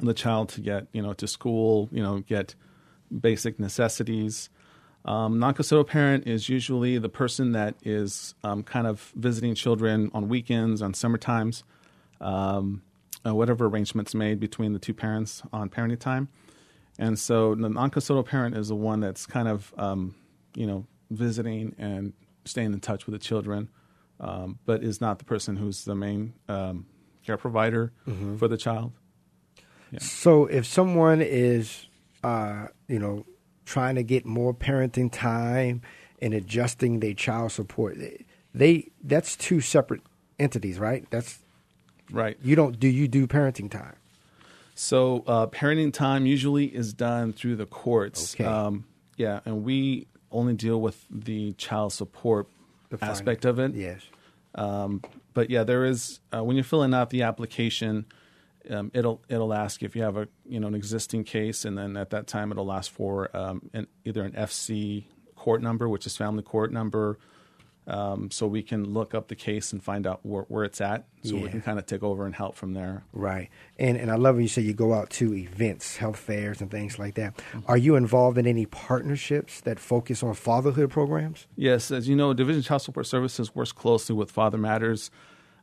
the 0.00 0.14
child 0.14 0.50
to 0.50 0.60
get 0.60 0.86
you 0.92 1.02
know 1.02 1.12
to 1.14 1.26
school, 1.26 1.88
you 1.92 2.02
know, 2.02 2.20
get 2.20 2.54
basic 3.20 3.58
necessities. 3.58 4.50
Um, 5.04 5.38
non-custodial 5.38 5.86
parent 5.86 6.26
is 6.26 6.48
usually 6.48 6.98
the 6.98 7.08
person 7.08 7.52
that 7.52 7.76
is 7.82 8.34
um, 8.44 8.62
kind 8.62 8.86
of 8.86 9.12
visiting 9.16 9.54
children 9.54 10.10
on 10.12 10.28
weekends, 10.28 10.82
on 10.82 10.92
summer 10.94 11.18
times. 11.18 11.64
Um, 12.20 12.82
uh, 13.26 13.34
whatever 13.34 13.66
arrangements 13.66 14.14
made 14.14 14.38
between 14.38 14.72
the 14.72 14.78
two 14.78 14.94
parents 14.94 15.42
on 15.52 15.68
parenting 15.70 15.98
time. 15.98 16.28
And 16.98 17.18
so 17.18 17.54
the 17.54 17.68
non-custodial 17.68 18.24
parent 18.26 18.56
is 18.56 18.68
the 18.68 18.76
one 18.76 19.00
that's 19.00 19.26
kind 19.26 19.48
of, 19.48 19.72
um, 19.76 20.14
you 20.54 20.66
know, 20.66 20.86
visiting 21.10 21.74
and 21.78 22.12
staying 22.44 22.72
in 22.72 22.80
touch 22.80 23.06
with 23.06 23.12
the 23.14 23.18
children, 23.18 23.68
um, 24.20 24.58
but 24.66 24.82
is 24.82 25.00
not 25.00 25.18
the 25.18 25.24
person 25.24 25.56
who's 25.56 25.84
the 25.84 25.94
main 25.94 26.34
um, 26.48 26.86
care 27.24 27.36
provider 27.36 27.92
Mm-hmm. 28.08 28.36
for 28.36 28.46
the 28.48 28.56
child. 28.56 28.92
So 29.98 30.46
if 30.46 30.66
someone 30.66 31.22
is, 31.22 31.86
uh, 32.22 32.66
you 32.88 32.98
know, 32.98 33.24
trying 33.68 33.94
to 33.96 34.02
get 34.02 34.24
more 34.24 34.54
parenting 34.54 35.12
time 35.12 35.82
and 36.20 36.32
adjusting 36.34 37.00
their 37.00 37.14
child 37.14 37.52
support, 37.52 37.96
they, 38.54 38.90
that's 39.04 39.36
two 39.36 39.60
separate 39.60 40.00
entities, 40.38 40.78
right? 40.78 41.06
That's 41.10 41.38
Right. 42.10 42.38
you 42.42 42.56
don't 42.56 42.80
do 42.80 42.88
you 42.88 43.06
do 43.06 43.26
parenting 43.26 43.70
time? 43.70 43.96
So 44.74 45.24
uh, 45.26 45.46
parenting 45.48 45.92
time 45.92 46.24
usually 46.24 46.64
is 46.64 46.94
done 46.94 47.34
through 47.34 47.56
the 47.56 47.66
courts. 47.66 48.34
Okay. 48.34 48.44
Um, 48.44 48.84
yeah, 49.18 49.40
and 49.44 49.62
we 49.62 50.06
only 50.32 50.54
deal 50.54 50.80
with 50.80 51.04
the 51.10 51.52
child 51.54 51.92
support 51.92 52.46
The 52.88 53.04
aspect 53.04 53.44
of 53.44 53.58
it. 53.58 53.74
Yes. 53.74 54.00
Um, 54.54 55.02
but 55.34 55.50
yeah, 55.50 55.64
there 55.64 55.84
is 55.84 56.20
uh, 56.34 56.42
when 56.42 56.56
you're 56.56 56.64
filling 56.64 56.94
out 56.94 57.10
the 57.10 57.22
application, 57.22 58.06
um, 58.70 58.90
it'll 58.94 59.22
it'll 59.28 59.54
ask 59.54 59.82
if 59.82 59.96
you 59.96 60.02
have 60.02 60.16
a 60.16 60.28
you 60.46 60.60
know 60.60 60.68
an 60.68 60.74
existing 60.74 61.24
case, 61.24 61.64
and 61.64 61.76
then 61.76 61.96
at 61.96 62.10
that 62.10 62.26
time 62.26 62.52
it'll 62.52 62.72
ask 62.72 62.90
for 62.90 63.34
um, 63.36 63.70
an, 63.72 63.86
either 64.04 64.24
an 64.24 64.32
FC 64.32 65.04
court 65.36 65.62
number, 65.62 65.88
which 65.88 66.06
is 66.06 66.16
family 66.16 66.42
court 66.42 66.72
number, 66.72 67.18
um, 67.88 68.30
so 68.30 68.46
we 68.46 68.62
can 68.62 68.92
look 68.92 69.14
up 69.14 69.28
the 69.28 69.34
case 69.34 69.72
and 69.72 69.82
find 69.82 70.06
out 70.06 70.20
where, 70.22 70.42
where 70.42 70.64
it's 70.64 70.80
at, 70.80 71.06
so 71.22 71.36
we 71.36 71.48
can 71.48 71.62
kind 71.62 71.78
of 71.78 71.86
take 71.86 72.02
over 72.02 72.26
and 72.26 72.34
help 72.34 72.54
from 72.54 72.74
there. 72.74 73.04
Right. 73.12 73.48
And 73.78 73.96
and 73.96 74.10
I 74.10 74.16
love 74.16 74.34
when 74.34 74.42
you 74.42 74.48
say 74.48 74.60
you 74.60 74.74
go 74.74 74.92
out 74.92 75.08
to 75.10 75.34
events, 75.34 75.96
health 75.96 76.18
fairs 76.18 76.60
and 76.60 76.70
things 76.70 76.98
like 76.98 77.14
that. 77.14 77.36
Mm-hmm. 77.36 77.60
Are 77.66 77.78
you 77.78 77.96
involved 77.96 78.36
in 78.36 78.46
any 78.46 78.66
partnerships 78.66 79.62
that 79.62 79.80
focus 79.80 80.22
on 80.22 80.34
fatherhood 80.34 80.90
programs? 80.90 81.46
Yes, 81.56 81.90
as 81.90 82.08
you 82.08 82.14
know, 82.14 82.34
Division 82.34 82.60
of 82.60 82.66
Child 82.66 82.82
Support 82.82 83.06
Services 83.06 83.54
works 83.54 83.72
closely 83.72 84.14
with 84.14 84.30
Father 84.30 84.58
Matters. 84.58 85.10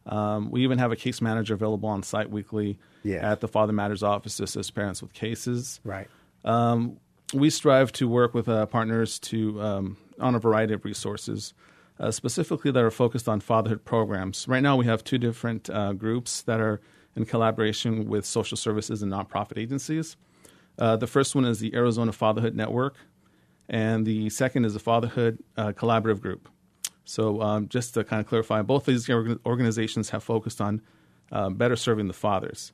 Um, 0.06 0.52
we 0.52 0.64
even 0.64 0.78
have 0.78 0.92
a 0.92 0.96
case 0.96 1.22
manager 1.22 1.54
available 1.54 1.90
on 1.90 2.04
site 2.04 2.30
weekly 2.30 2.78
Yeah. 3.04 3.32
at 3.32 3.42
the 3.42 3.48
Father 3.48 3.74
Matters 3.74 4.04
office 4.04 4.38
to 4.38 4.44
assist 4.44 4.74
parents 4.76 5.02
with 5.02 5.14
cases. 5.14 5.80
Right. 5.84 6.08
Um, 6.44 6.98
we 7.34 7.50
strive 7.50 7.92
to 7.94 8.08
work 8.08 8.34
with 8.34 8.48
uh, 8.48 8.68
partners 8.68 9.18
to 9.20 9.60
um, 9.62 9.98
on 10.20 10.36
a 10.36 10.40
variety 10.40 10.74
of 10.76 10.86
resources, 10.86 11.54
uh, 12.00 12.12
specifically 12.12 12.72
that 12.72 12.84
are 12.84 12.92
focused 12.92 13.28
on 13.28 13.40
fatherhood 13.40 13.84
programs. 13.84 14.48
Right 14.48 14.62
now, 14.62 14.76
we 14.76 14.86
have 14.86 15.04
two 15.04 15.18
different 15.18 15.70
uh, 15.70 15.94
groups 15.94 16.44
that 16.44 16.60
are 16.60 16.82
in 17.16 17.26
collaboration 17.26 18.08
with 18.08 18.26
social 18.26 18.58
services 18.58 19.02
and 19.02 19.12
nonprofit 19.12 19.58
agencies. 19.58 20.18
Uh, 20.78 20.96
the 20.98 21.08
first 21.08 21.34
one 21.34 21.46
is 21.46 21.60
the 21.60 21.74
Arizona 21.74 22.12
Fatherhood 22.12 22.54
Network, 22.54 22.96
and 23.70 24.06
the 24.06 24.30
second 24.30 24.66
is 24.66 24.74
the 24.74 24.80
Fatherhood 24.80 25.40
uh, 25.58 25.72
Collaborative 25.72 26.22
Group. 26.22 26.48
So, 27.06 27.42
um, 27.42 27.70
just 27.70 27.94
to 27.94 28.04
kind 28.04 28.20
of 28.20 28.28
clarify, 28.28 28.64
both 28.64 28.86
these 28.86 29.10
organizations 29.10 30.10
have 30.10 30.24
focused 30.24 30.60
on 30.60 30.82
uh, 31.32 31.50
better 31.52 31.76
serving 31.76 32.08
the 32.08 32.14
fathers. 32.14 32.74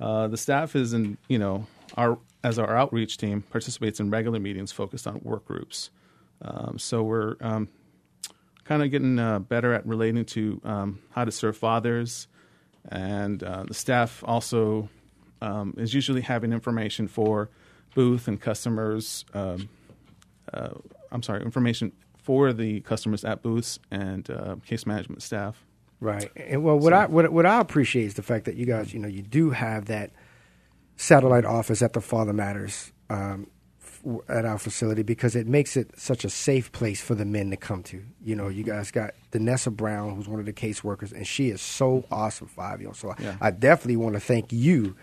Uh, 0.00 0.28
the 0.28 0.36
staff 0.36 0.76
is 0.76 0.92
in, 0.92 1.18
you 1.28 1.38
know, 1.38 1.66
our 1.96 2.18
as 2.44 2.58
our 2.58 2.76
outreach 2.76 3.16
team 3.16 3.42
participates 3.42 4.00
in 4.00 4.10
regular 4.10 4.38
meetings 4.38 4.70
focused 4.70 5.06
on 5.06 5.20
work 5.22 5.44
groups. 5.46 5.90
Um, 6.42 6.78
so 6.78 7.02
we're 7.02 7.36
um, 7.40 7.68
kind 8.64 8.82
of 8.82 8.90
getting 8.90 9.18
uh, 9.18 9.40
better 9.40 9.72
at 9.72 9.86
relating 9.86 10.24
to 10.26 10.60
um, 10.64 11.00
how 11.10 11.24
to 11.24 11.32
serve 11.32 11.56
fathers, 11.56 12.28
and 12.88 13.42
uh, 13.42 13.64
the 13.66 13.74
staff 13.74 14.22
also 14.26 14.88
um, 15.40 15.74
is 15.78 15.94
usually 15.94 16.20
having 16.20 16.52
information 16.52 17.08
for 17.08 17.50
booth 17.94 18.28
and 18.28 18.40
customers. 18.40 19.24
Uh, 19.34 19.58
I'm 21.10 21.22
sorry, 21.22 21.42
information 21.42 21.92
for 22.24 22.52
the 22.52 22.80
customers 22.80 23.24
at 23.24 23.40
booths 23.42 23.78
and 23.92 24.28
uh, 24.28 24.56
case 24.66 24.84
management 24.86 25.22
staff. 25.22 25.64
Right. 26.00 26.30
And 26.36 26.64
well, 26.64 26.78
what 26.78 26.92
I 26.92 27.06
what, 27.06 27.30
what 27.32 27.46
I 27.46 27.60
appreciate 27.60 28.06
is 28.06 28.14
the 28.14 28.22
fact 28.22 28.44
that 28.46 28.56
you 28.56 28.66
guys, 28.66 28.92
you 28.92 28.98
know, 28.98 29.08
you 29.08 29.22
do 29.22 29.50
have 29.50 29.84
that 29.86 30.10
satellite 30.96 31.44
office 31.44 31.82
at 31.82 31.92
the 31.92 32.00
Father 32.00 32.32
Matters 32.32 32.92
um, 33.10 33.46
f- 33.82 34.02
at 34.28 34.44
our 34.44 34.58
facility 34.58 35.02
because 35.02 35.34
it 35.36 35.46
makes 35.46 35.76
it 35.76 35.90
such 35.98 36.24
a 36.24 36.30
safe 36.30 36.72
place 36.72 37.00
for 37.00 37.14
the 37.14 37.24
men 37.24 37.50
to 37.50 37.56
come 37.56 37.82
to. 37.84 38.02
You 38.24 38.36
know, 38.36 38.48
you 38.48 38.64
guys 38.64 38.90
got 38.90 39.14
Danessa 39.32 39.74
Brown, 39.74 40.14
who's 40.14 40.28
one 40.28 40.40
of 40.40 40.46
the 40.46 40.52
caseworkers, 40.52 41.12
and 41.12 41.26
she 41.26 41.48
is 41.50 41.60
so 41.62 42.04
awesome, 42.10 42.48
Favio. 42.56 42.94
So 42.94 43.10
I- 43.10 43.16
Yeah. 43.22 43.36
I 43.40 43.50
definitely 43.50 43.96
want 43.96 44.14
to 44.14 44.20
thank 44.20 44.52
you 44.52 44.96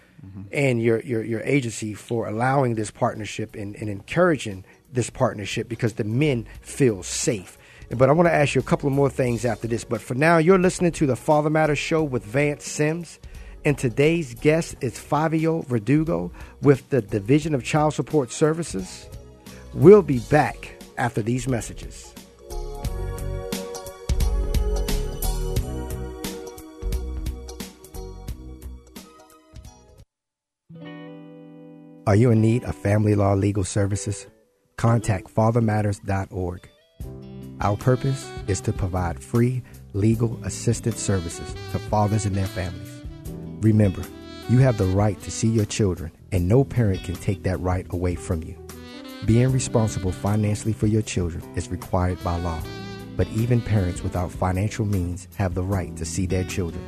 and 0.52 0.80
your, 0.84 1.00
your 1.02 1.24
your 1.24 1.42
agency 1.42 1.96
for 1.96 2.28
allowing 2.28 2.76
this 2.76 2.92
partnership 2.92 3.56
and, 3.56 3.76
and 3.78 3.90
encouraging 3.90 4.64
this 4.92 5.10
partnership 5.10 5.68
because 5.68 5.94
the 5.94 6.04
men 6.04 6.46
feel 6.62 7.04
safe. 7.04 7.58
But 7.90 8.10
I 8.10 8.14
want 8.14 8.28
to 8.28 8.34
ask 8.34 8.56
you 8.56 8.62
a 8.62 8.64
couple 8.64 8.88
of 8.88 8.94
more 8.94 9.10
things 9.10 9.44
after 9.44 9.68
this. 9.68 9.84
But 9.84 10.02
for 10.02 10.16
now, 10.16 10.38
you're 10.38 10.58
listening 10.58 10.94
to 10.94 11.06
the 11.06 11.16
Father 11.16 11.50
Matters 11.50 11.80
Show 11.80 12.04
with 12.04 12.24
Vance 12.24 12.66
Sims. 12.66 13.20
And 13.64 13.78
today's 13.78 14.34
guest 14.34 14.76
is 14.82 14.94
Favio 14.94 15.66
Verdugo 15.68 16.32
with 16.62 16.90
the 16.90 17.02
Division 17.02 17.54
of 17.54 17.64
Child 17.64 17.94
Support 17.94 18.32
Services. 18.32 19.08
We'll 19.74 20.02
be 20.02 20.20
back 20.32 20.82
after 20.98 21.22
these 21.22 21.48
messages. 21.48 22.14
Are 32.08 32.16
you 32.16 32.32
in 32.32 32.42
need 32.42 32.64
of 32.64 32.76
family 32.76 33.16
law 33.16 33.34
legal 33.34 33.64
services? 33.64 34.26
Contact 34.82 35.32
fathermatters.org. 35.36 36.68
Our 37.60 37.78
purpose 37.78 38.28
is 38.48 38.60
to 38.62 38.74
provide 38.74 39.24
free 39.24 39.62
legal 39.94 40.44
assistance 40.44 41.00
services 41.00 41.54
to 41.72 41.78
fathers 41.78 42.26
and 42.26 42.36
their 42.36 42.48
families. 42.48 43.04
Remember, 43.62 44.02
you 44.50 44.58
have 44.58 44.80
the 44.80 44.86
right 44.86 45.22
to 45.22 45.30
see 45.30 45.50
your 45.50 45.66
children, 45.66 46.12
and 46.32 46.48
no 46.48 46.64
parent 46.64 47.04
can 47.04 47.14
take 47.14 47.44
that 47.44 47.60
right 47.60 47.86
away 47.92 48.16
from 48.16 48.42
you. 48.42 48.58
Being 49.28 49.52
responsible 49.52 50.12
financially 50.12 50.74
for 50.74 50.88
your 50.88 51.04
children 51.04 51.44
is 51.56 51.70
required 51.70 52.18
by 52.24 52.38
law, 52.40 52.60
but 53.16 53.28
even 53.28 53.62
parents 53.62 54.02
without 54.02 54.32
financial 54.32 54.86
means 54.86 55.28
have 55.36 55.54
the 55.54 55.62
right 55.62 55.96
to 55.96 56.06
see 56.06 56.26
their 56.26 56.46
children. 56.46 56.84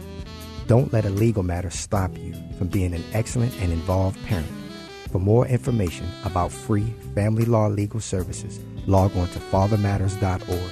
Don't 0.65 0.91
let 0.91 1.05
a 1.05 1.11
legal 1.11 1.43
matter 1.43 1.69
stop 1.69 2.17
you 2.17 2.33
from 2.57 2.69
being 2.69 2.95
an 2.95 3.03
excellent 3.13 3.53
and 3.61 3.71
involved 3.71 4.17
parent. 4.25 4.62
For 5.13 5.19
more 5.19 5.45
information 5.45 6.07
about 6.25 6.51
free 6.51 6.91
family 7.13 7.45
law 7.45 7.67
legal 7.67 7.99
services, 7.99 8.59
log 8.87 9.15
on 9.15 9.27
to 9.27 9.37
fathermatters.org. 9.37 10.71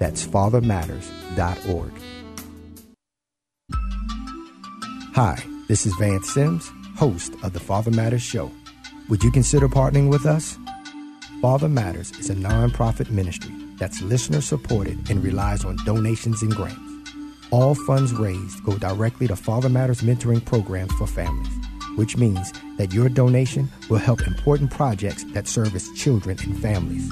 That's 0.00 0.26
fathermatters.org. 0.26 1.92
Hi, 5.14 5.40
this 5.68 5.86
is 5.86 5.94
Vance 6.00 6.28
Sims, 6.34 6.72
host 6.96 7.32
of 7.44 7.52
the 7.52 7.60
Father 7.60 7.92
Matters 7.92 8.22
Show. 8.22 8.50
Would 9.08 9.22
you 9.22 9.30
consider 9.30 9.68
partnering 9.68 10.10
with 10.10 10.26
us? 10.26 10.58
Father 11.40 11.68
Matters 11.68 12.10
is 12.18 12.28
a 12.28 12.34
nonprofit 12.34 13.10
ministry 13.10 13.54
that's 13.78 14.02
listener 14.02 14.40
supported 14.40 15.08
and 15.08 15.22
relies 15.22 15.64
on 15.64 15.76
donations 15.84 16.42
and 16.42 16.52
grants. 16.52 16.80
All 17.52 17.76
funds 17.76 18.12
raised 18.12 18.64
go 18.64 18.76
directly 18.78 19.28
to 19.28 19.36
Father 19.36 19.68
Matters 19.68 20.00
mentoring 20.00 20.44
programs 20.44 20.92
for 20.94 21.06
families, 21.06 21.52
which 21.96 22.16
means 22.16 22.52
that 22.78 22.92
your 22.92 23.08
donation 23.08 23.68
will 23.90 23.98
help 23.98 24.26
important 24.26 24.70
projects 24.70 25.24
that 25.32 25.48
service 25.48 25.90
children 25.92 26.38
and 26.44 26.60
families. 26.60 27.10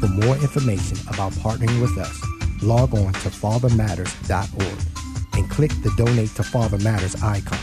For 0.00 0.08
more 0.08 0.36
information 0.36 0.96
about 1.08 1.32
partnering 1.32 1.80
with 1.82 1.98
us, 1.98 2.18
log 2.62 2.94
on 2.94 3.12
to 3.12 3.28
fathermatters.org 3.28 4.78
and 5.34 5.50
click 5.50 5.70
the 5.82 5.92
Donate 5.96 6.34
to 6.36 6.42
Father 6.42 6.78
Matters 6.78 7.20
icon. 7.22 7.58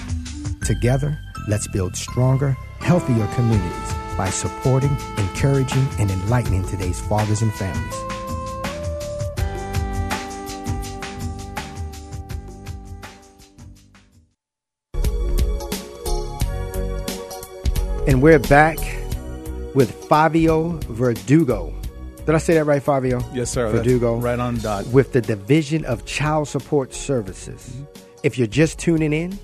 Together, 0.66 1.18
let's 1.48 1.68
build 1.68 1.96
stronger, 1.96 2.56
healthier 2.80 3.28
communities 3.34 3.94
by 4.18 4.30
supporting, 4.30 4.96
encouraging, 5.18 5.88
and 6.00 6.12
enlightening 6.12 6.66
today's 6.68 7.00
fathers 7.00 7.42
and 7.42 7.54
families. 7.54 7.96
And 18.18 18.24
we're 18.24 18.40
back 18.40 18.80
with 19.76 19.92
Favio 20.10 20.84
Verdugo. 20.86 21.72
Did 22.26 22.34
I 22.34 22.40
say 22.40 22.56
that 22.56 22.64
right, 22.64 22.84
Favio? 22.84 23.24
Yes, 23.32 23.52
sir. 23.52 23.70
Verdugo. 23.70 24.18
right 24.18 24.40
on 24.40 24.58
dot. 24.58 24.88
With 24.88 25.14
the 25.14 25.22
Division 25.22 25.86
of 25.86 26.04
Child 26.08 26.48
Support 26.48 26.96
Services. 26.96 27.70
Mm-hmm. 27.70 27.84
If 28.24 28.40
you're 28.40 28.48
just 28.48 28.80
tuning 28.80 29.14
in, 29.14 29.38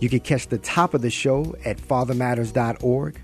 you 0.00 0.08
can 0.08 0.18
catch 0.18 0.48
the 0.48 0.58
top 0.58 0.92
of 0.92 1.02
the 1.02 1.10
show 1.10 1.54
at 1.64 1.76
fathermatters.org 1.78 3.20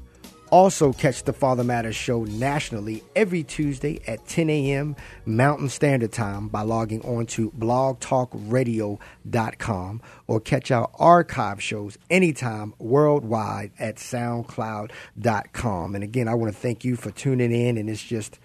Also, 0.52 0.92
catch 0.92 1.22
the 1.22 1.32
Father 1.32 1.64
Matters 1.64 1.96
show 1.96 2.24
nationally 2.24 3.02
every 3.16 3.42
Tuesday 3.42 4.02
at 4.06 4.28
10 4.28 4.50
a.m. 4.50 4.94
Mountain 5.24 5.70
Standard 5.70 6.12
Time 6.12 6.48
by 6.48 6.60
logging 6.60 7.00
on 7.06 7.24
to 7.24 7.50
blogtalkradio.com 7.52 10.02
or 10.26 10.40
catch 10.40 10.70
our 10.70 10.90
archive 10.98 11.62
shows 11.62 11.96
anytime 12.10 12.74
worldwide 12.78 13.70
at 13.78 13.96
soundcloud.com. 13.96 15.94
And 15.94 16.04
again, 16.04 16.28
I 16.28 16.34
want 16.34 16.52
to 16.52 16.58
thank 16.58 16.84
you 16.84 16.96
for 16.96 17.10
tuning 17.10 17.50
in. 17.50 17.78
And 17.78 17.88
it's 17.88 18.02
just, 18.02 18.38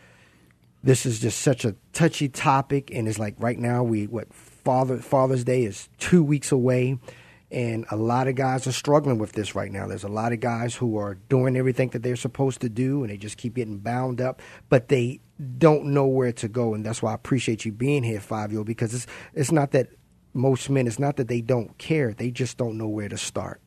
this 0.81 1.05
is 1.05 1.19
just 1.19 1.41
such 1.41 1.65
a 1.65 1.75
touchy 1.91 2.29
topic. 2.29 2.89
And 2.89 3.09
it's 3.09 3.19
like 3.19 3.35
right 3.37 3.59
now, 3.59 3.83
we, 3.83 4.07
what, 4.07 4.33
Father, 4.33 4.99
Father's 4.99 5.43
Day 5.43 5.65
is 5.65 5.89
two 5.97 6.23
weeks 6.23 6.53
away. 6.53 6.99
And 7.49 7.85
a 7.89 7.95
lot 7.95 8.27
of 8.27 8.35
guys 8.35 8.67
are 8.67 8.73
struggling 8.73 9.19
with 9.19 9.31
this 9.31 9.55
right 9.55 9.71
now. 9.71 9.87
There's 9.87 10.03
a 10.03 10.09
lot 10.09 10.33
of 10.33 10.41
guys 10.41 10.75
who 10.75 10.97
are 10.97 11.15
doing 11.29 11.55
everything 11.55 11.89
that 11.89 12.03
they're 12.03 12.17
supposed 12.17 12.59
to 12.61 12.69
do 12.69 13.03
and 13.03 13.09
they 13.09 13.17
just 13.17 13.37
keep 13.37 13.55
getting 13.55 13.77
bound 13.77 14.19
up, 14.19 14.41
but 14.67 14.89
they 14.89 15.21
don't 15.57 15.85
know 15.85 16.05
where 16.07 16.33
to 16.33 16.47
go. 16.49 16.73
And 16.73 16.85
that's 16.85 17.01
why 17.01 17.11
I 17.11 17.15
appreciate 17.15 17.63
you 17.63 17.71
being 17.71 18.03
here, 18.03 18.19
Favio, 18.19 18.65
because 18.65 18.93
it's, 18.93 19.07
it's 19.33 19.51
not 19.51 19.71
that 19.71 19.87
most 20.33 20.69
men, 20.69 20.87
it's 20.87 20.99
not 20.99 21.15
that 21.17 21.29
they 21.29 21.39
don't 21.39 21.77
care, 21.77 22.13
they 22.13 22.31
just 22.31 22.57
don't 22.57 22.77
know 22.77 22.87
where 22.87 23.09
to 23.09 23.17
start. 23.17 23.61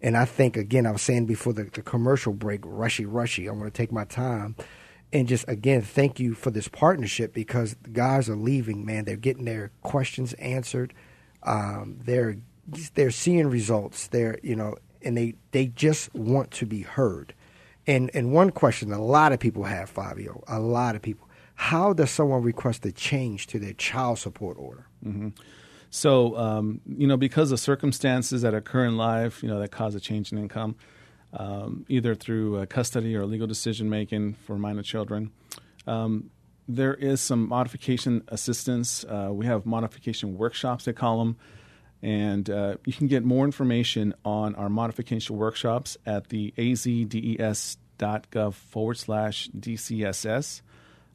And 0.00 0.16
I 0.16 0.26
think, 0.26 0.56
again, 0.56 0.86
I 0.86 0.92
was 0.92 1.02
saying 1.02 1.26
before 1.26 1.54
the, 1.54 1.64
the 1.64 1.82
commercial 1.82 2.34
break, 2.34 2.60
rushy, 2.64 3.04
rushy, 3.04 3.46
I'm 3.46 3.58
going 3.58 3.70
to 3.70 3.76
take 3.76 3.90
my 3.90 4.04
time. 4.04 4.54
And 5.12 5.28
just 5.28 5.48
again, 5.48 5.80
thank 5.80 6.18
you 6.18 6.34
for 6.34 6.50
this 6.50 6.68
partnership 6.68 7.32
because 7.32 7.76
the 7.82 7.90
guys 7.90 8.28
are 8.28 8.36
leaving, 8.36 8.84
man. 8.84 9.04
They're 9.04 9.16
getting 9.16 9.44
their 9.44 9.70
questions 9.82 10.32
answered. 10.34 10.92
Um, 11.44 12.00
they're 12.02 12.36
they're 12.94 13.10
seeing 13.10 13.48
results. 13.48 14.08
They're 14.08 14.38
you 14.42 14.56
know, 14.56 14.76
and 15.02 15.16
they 15.16 15.34
they 15.52 15.66
just 15.66 16.14
want 16.14 16.50
to 16.52 16.66
be 16.66 16.82
heard. 16.82 17.34
And 17.86 18.10
and 18.14 18.32
one 18.32 18.50
question 18.50 18.92
a 18.92 19.02
lot 19.02 19.32
of 19.32 19.40
people 19.40 19.64
have, 19.64 19.92
Favio, 19.92 20.42
a 20.48 20.58
lot 20.58 20.96
of 20.96 21.02
people. 21.02 21.28
How 21.56 21.92
does 21.92 22.10
someone 22.10 22.42
request 22.42 22.84
a 22.84 22.92
change 22.92 23.46
to 23.48 23.58
their 23.58 23.74
child 23.74 24.18
support 24.18 24.56
order? 24.58 24.86
Mm-hmm. 25.04 25.28
So, 25.90 26.36
um, 26.36 26.80
you 26.88 27.06
know, 27.06 27.16
because 27.16 27.52
of 27.52 27.60
circumstances 27.60 28.42
that 28.42 28.52
occur 28.52 28.84
in 28.84 28.96
life, 28.96 29.44
you 29.44 29.48
know, 29.48 29.60
that 29.60 29.70
cause 29.70 29.94
a 29.94 30.00
change 30.00 30.32
in 30.32 30.38
income, 30.38 30.74
um, 31.32 31.86
either 31.88 32.16
through 32.16 32.56
uh, 32.56 32.66
custody 32.66 33.14
or 33.14 33.24
legal 33.26 33.46
decision 33.46 33.88
making 33.88 34.34
for 34.44 34.58
minor 34.58 34.82
children, 34.82 35.30
um, 35.86 36.30
there 36.66 36.94
is 36.94 37.20
some 37.20 37.48
modification 37.48 38.24
assistance. 38.28 39.04
Uh, 39.04 39.28
we 39.30 39.46
have 39.46 39.66
modification 39.66 40.36
workshops, 40.36 40.84
they 40.86 40.92
call 40.92 41.18
them. 41.18 41.36
And 42.04 42.50
uh, 42.50 42.76
you 42.84 42.92
can 42.92 43.06
get 43.06 43.24
more 43.24 43.46
information 43.46 44.12
on 44.26 44.54
our 44.56 44.68
modification 44.68 45.36
workshops 45.36 45.96
at 46.04 46.28
the 46.28 46.52
azdes.gov 46.58 48.52
forward 48.52 48.98
slash 48.98 49.48
DCSS. 49.58 50.60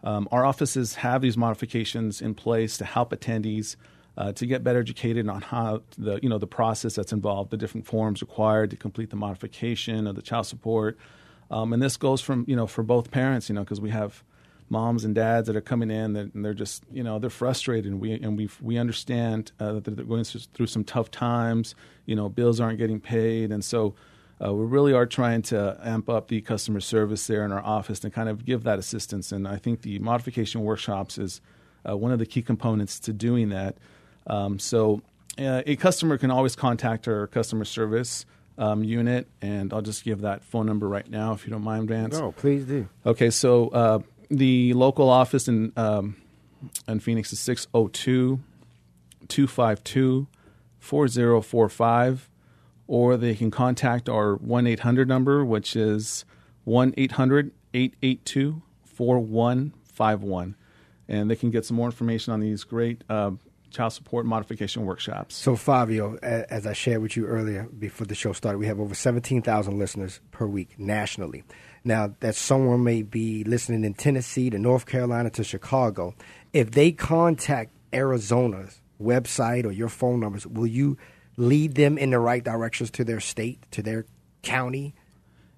Um, 0.03 0.27
our 0.31 0.43
offices 0.43 0.95
have 0.95 1.21
these 1.21 1.37
modifications 1.37 2.21
in 2.21 2.33
place 2.33 2.79
to 2.79 2.85
help 2.85 3.11
attendees 3.11 3.75
uh, 4.17 4.33
to 4.33 4.47
get 4.47 4.63
better 4.63 4.79
educated 4.79 5.29
on 5.29 5.41
how 5.41 5.83
the 5.95 6.19
you 6.23 6.27
know 6.27 6.39
the 6.39 6.47
process 6.47 6.95
that's 6.95 7.13
involved, 7.13 7.51
the 7.51 7.57
different 7.57 7.85
forms 7.85 8.21
required 8.21 8.71
to 8.71 8.75
complete 8.75 9.11
the 9.11 9.15
modification 9.15 10.07
of 10.07 10.15
the 10.15 10.23
child 10.23 10.47
support, 10.47 10.97
um, 11.51 11.71
and 11.71 11.83
this 11.83 11.97
goes 11.97 12.19
from 12.19 12.45
you 12.47 12.55
know 12.55 12.65
for 12.65 12.81
both 12.83 13.11
parents, 13.11 13.47
you 13.47 13.53
know, 13.53 13.61
because 13.61 13.79
we 13.79 13.91
have 13.91 14.23
moms 14.69 15.05
and 15.05 15.15
dads 15.15 15.47
that 15.47 15.55
are 15.55 15.61
coming 15.61 15.89
in 15.89 16.13
that, 16.13 16.33
and 16.33 16.45
they're 16.45 16.53
just 16.53 16.83
you 16.91 17.03
know 17.03 17.19
they're 17.19 17.29
frustrated 17.29 17.91
and 17.91 17.99
we 17.99 18.13
and 18.13 18.37
we 18.37 18.49
we 18.61 18.77
understand 18.77 19.51
uh, 19.59 19.73
that 19.73 19.83
they're 19.83 20.05
going 20.05 20.23
through 20.23 20.67
some 20.67 20.83
tough 20.83 21.11
times 21.11 21.75
you 22.05 22.15
know 22.15 22.29
bills 22.29 22.59
aren't 22.59 22.77
getting 22.77 22.99
paid 22.99 23.51
and 23.51 23.63
so 23.63 23.95
uh, 24.43 24.53
we 24.53 24.65
really 24.65 24.93
are 24.93 25.05
trying 25.05 25.41
to 25.41 25.77
amp 25.83 26.09
up 26.09 26.29
the 26.29 26.39
customer 26.41 26.79
service 26.79 27.27
there 27.27 27.43
in 27.43 27.51
our 27.51 27.63
office 27.63 28.03
and 28.03 28.13
kind 28.13 28.29
of 28.29 28.45
give 28.45 28.63
that 28.63 28.79
assistance 28.79 29.31
and 29.31 29.47
I 29.47 29.57
think 29.57 29.81
the 29.81 29.99
modification 29.99 30.61
workshops 30.61 31.17
is 31.17 31.41
uh, 31.87 31.95
one 31.97 32.11
of 32.11 32.19
the 32.19 32.25
key 32.25 32.41
components 32.41 32.99
to 33.01 33.13
doing 33.13 33.49
that 33.49 33.77
um, 34.27 34.59
so 34.59 35.01
uh, 35.37 35.63
a 35.65 35.75
customer 35.75 36.17
can 36.17 36.31
always 36.31 36.55
contact 36.55 37.07
our 37.07 37.27
customer 37.27 37.65
service 37.65 38.25
um, 38.59 38.83
unit, 38.83 39.27
and 39.41 39.73
I'll 39.73 39.81
just 39.81 40.03
give 40.03 40.21
that 40.21 40.43
phone 40.43 40.65
number 40.65 40.87
right 40.87 41.09
now 41.09 41.33
if 41.33 41.45
you 41.45 41.51
don't 41.51 41.63
mind, 41.63 41.87
Vance. 41.87 42.19
No, 42.19 42.33
please 42.33 42.65
do. 42.65 42.87
Okay, 43.05 43.29
so 43.29 43.69
uh, 43.69 43.99
the 44.29 44.73
local 44.73 45.09
office 45.09 45.47
in 45.47 45.73
um, 45.75 46.15
in 46.87 46.99
Phoenix 46.99 47.33
is 47.33 47.39
602 47.39 48.39
252 49.27 50.27
4045, 50.79 52.29
or 52.87 53.17
they 53.17 53.35
can 53.35 53.51
contact 53.51 54.09
our 54.09 54.35
1 54.35 54.67
800 54.67 55.07
number, 55.07 55.43
which 55.43 55.75
is 55.75 56.25
1 56.63 56.93
800 56.97 57.51
882 57.73 58.61
4151. 58.83 60.55
And 61.07 61.29
they 61.29 61.35
can 61.35 61.49
get 61.49 61.65
some 61.65 61.75
more 61.75 61.87
information 61.87 62.33
on 62.33 62.39
these 62.39 62.63
great 62.63 63.03
uh, 63.09 63.31
child 63.71 63.93
support 63.93 64.25
modification 64.25 64.85
workshops. 64.85 65.35
So, 65.35 65.55
Favio, 65.55 66.17
as 66.23 66.65
I 66.65 66.73
shared 66.73 67.01
with 67.01 67.15
you 67.15 67.25
earlier 67.25 67.67
before 67.77 68.07
the 68.07 68.15
show 68.15 68.33
started, 68.33 68.57
we 68.57 68.67
have 68.67 68.79
over 68.79 68.95
17,000 68.95 69.77
listeners 69.77 70.19
per 70.31 70.45
week 70.45 70.77
nationally. 70.79 71.43
Now, 71.83 72.13
that 72.19 72.35
someone 72.35 72.83
may 72.83 73.03
be 73.03 73.43
listening 73.43 73.83
in 73.83 73.93
Tennessee 73.93 74.49
to 74.49 74.59
North 74.59 74.85
Carolina 74.85 75.29
to 75.31 75.43
Chicago. 75.43 76.13
If 76.51 76.71
they 76.71 76.91
contact 76.91 77.71
Arizona's 77.93 78.81
website 79.01 79.65
or 79.65 79.71
your 79.71 79.89
phone 79.89 80.19
numbers, 80.19 80.45
will 80.45 80.67
you 80.67 80.97
lead 81.37 81.75
them 81.75 81.97
in 81.97 82.09
the 82.09 82.19
right 82.19 82.43
directions 82.43 82.91
to 82.91 83.03
their 83.03 83.19
state, 83.19 83.63
to 83.71 83.81
their 83.81 84.05
county? 84.41 84.93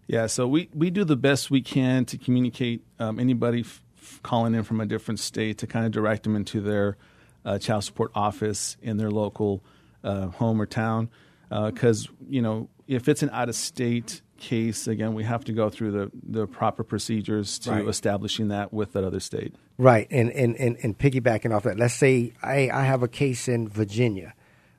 Yeah, 0.08 0.28
so 0.28 0.47
we, 0.47 0.69
we 0.74 0.89
do 0.89 1.04
the 1.04 1.15
best 1.15 1.50
we 1.50 1.62
can 1.62 2.06
to 2.06 2.17
communicate 2.17 2.84
um, 3.00 3.19
anybody 3.19 3.62
f- 3.62 3.82
calling 4.24 4.54
in 4.54 4.63
from 4.63 4.82
a 4.82 4.86
different 4.86 5.19
state 5.19 5.58
to 5.60 5.67
kind 5.67 5.86
of 5.86 5.91
direct 5.91 6.24
them 6.24 6.36
into 6.36 6.62
their 6.62 6.97
uh, 7.45 7.58
child 7.60 7.84
support 7.84 8.12
office 8.15 8.77
in 8.82 8.97
their 8.97 9.12
local 9.12 9.63
uh, 10.04 10.27
home 10.27 10.62
or 10.62 10.65
town. 10.65 11.10
Because, 11.49 12.08
uh, 12.08 12.12
you 12.30 12.41
know, 12.41 12.69
if 12.88 13.10
it's 13.10 13.23
an 13.23 13.30
out 13.32 13.49
of 13.49 13.56
state 13.56 14.21
case, 14.38 14.88
again, 14.88 15.13
we 15.13 15.23
have 15.23 15.43
to 15.45 15.54
go 15.54 15.69
through 15.69 15.91
the, 15.91 16.12
the 16.23 16.47
proper 16.47 16.84
procedures 16.84 17.60
to 17.60 17.71
right. 17.71 17.88
establishing 17.88 18.47
that 18.47 18.73
with 18.73 18.93
that 18.93 19.04
other 19.04 19.19
state. 19.19 19.54
Right. 19.77 20.08
And, 20.10 20.32
and, 20.32 20.56
and, 20.56 20.77
and 20.82 20.97
piggybacking 20.97 21.54
off 21.54 21.63
that, 21.63 21.77
let's 21.77 21.93
say 21.93 22.34
I, 22.41 22.69
I 22.71 22.84
have 22.84 23.04
a 23.04 23.08
case 23.08 23.47
in 23.47 23.67
Virginia. 23.67 24.34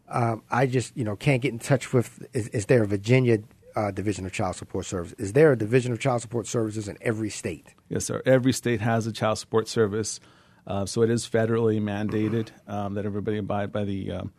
Um, 0.08 0.42
I 0.50 0.66
just, 0.66 0.96
you 0.96 1.04
know, 1.04 1.16
can't 1.16 1.40
get 1.40 1.52
in 1.52 1.58
touch 1.58 1.92
with, 1.92 2.26
is, 2.32 2.48
is 2.48 2.66
there 2.66 2.82
a 2.82 2.86
Virginia 2.86 3.38
uh, 3.76 3.90
Division 3.90 4.26
of 4.26 4.32
Child 4.32 4.56
Support 4.56 4.86
Service. 4.86 5.14
Is 5.18 5.32
there 5.32 5.52
a 5.52 5.56
Division 5.56 5.92
of 5.92 6.00
Child 6.00 6.22
Support 6.22 6.46
Services 6.46 6.88
in 6.88 6.96
every 7.00 7.30
state? 7.30 7.74
Yes, 7.88 8.04
sir. 8.04 8.22
Every 8.26 8.52
state 8.52 8.80
has 8.80 9.06
a 9.06 9.12
child 9.12 9.38
support 9.38 9.68
service. 9.68 10.20
Uh, 10.66 10.86
so 10.86 11.02
it 11.02 11.10
is 11.10 11.28
federally 11.28 11.80
mandated 11.80 12.50
um, 12.68 12.94
that 12.94 13.04
everybody 13.04 13.38
abide 13.38 13.72
by 13.72 13.84
the 13.84 14.12
um, 14.12 14.32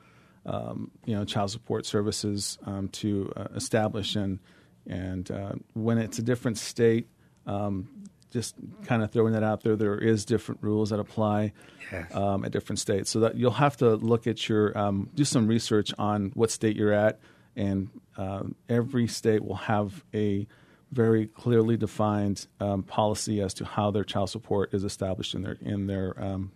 um, 0.45 0.91
you 1.05 1.15
know 1.15 1.25
child 1.25 1.51
support 1.51 1.85
services 1.85 2.57
um, 2.65 2.87
to 2.89 3.31
uh, 3.35 3.47
establish 3.55 4.15
and 4.15 4.39
and 4.87 5.29
uh, 5.31 5.53
when 5.73 5.97
it's 5.97 6.19
a 6.19 6.21
different 6.21 6.57
state, 6.57 7.07
um, 7.45 7.87
just 8.31 8.55
kind 8.85 9.01
of 9.01 9.11
throwing 9.11 9.31
that 9.31 9.43
out 9.43 9.63
there, 9.63 9.77
there 9.77 9.97
is 9.97 10.25
different 10.25 10.61
rules 10.61 10.89
that 10.89 10.99
apply 10.99 11.53
yes. 11.89 12.13
Um, 12.13 12.43
at 12.43 12.51
different 12.51 12.79
states. 12.79 13.09
So 13.09 13.21
that 13.21 13.37
you'll 13.37 13.51
have 13.51 13.77
to 13.77 13.95
look 13.95 14.27
at 14.27 14.49
your 14.49 14.71
do 15.13 15.23
some 15.23 15.47
research 15.47 15.93
on 15.97 16.31
what 16.33 16.51
state 16.51 16.75
you're 16.75 16.91
at, 16.91 17.19
and 17.55 17.89
uh, 18.17 18.43
every 18.67 19.07
state 19.07 19.43
will 19.43 19.55
have 19.55 20.03
a 20.13 20.47
very 20.93 21.27
clearly 21.27 21.75
defined 21.77 22.47
um, 22.59 22.83
policy 22.83 23.41
as 23.41 23.53
to 23.55 23.65
how 23.65 23.91
their 23.91 24.03
child 24.03 24.29
support 24.29 24.73
is 24.73 24.83
established 24.83 25.33
in 25.33 25.41
their 25.41 25.57
in 25.61 25.87
their 25.87 26.23
um, 26.23 26.51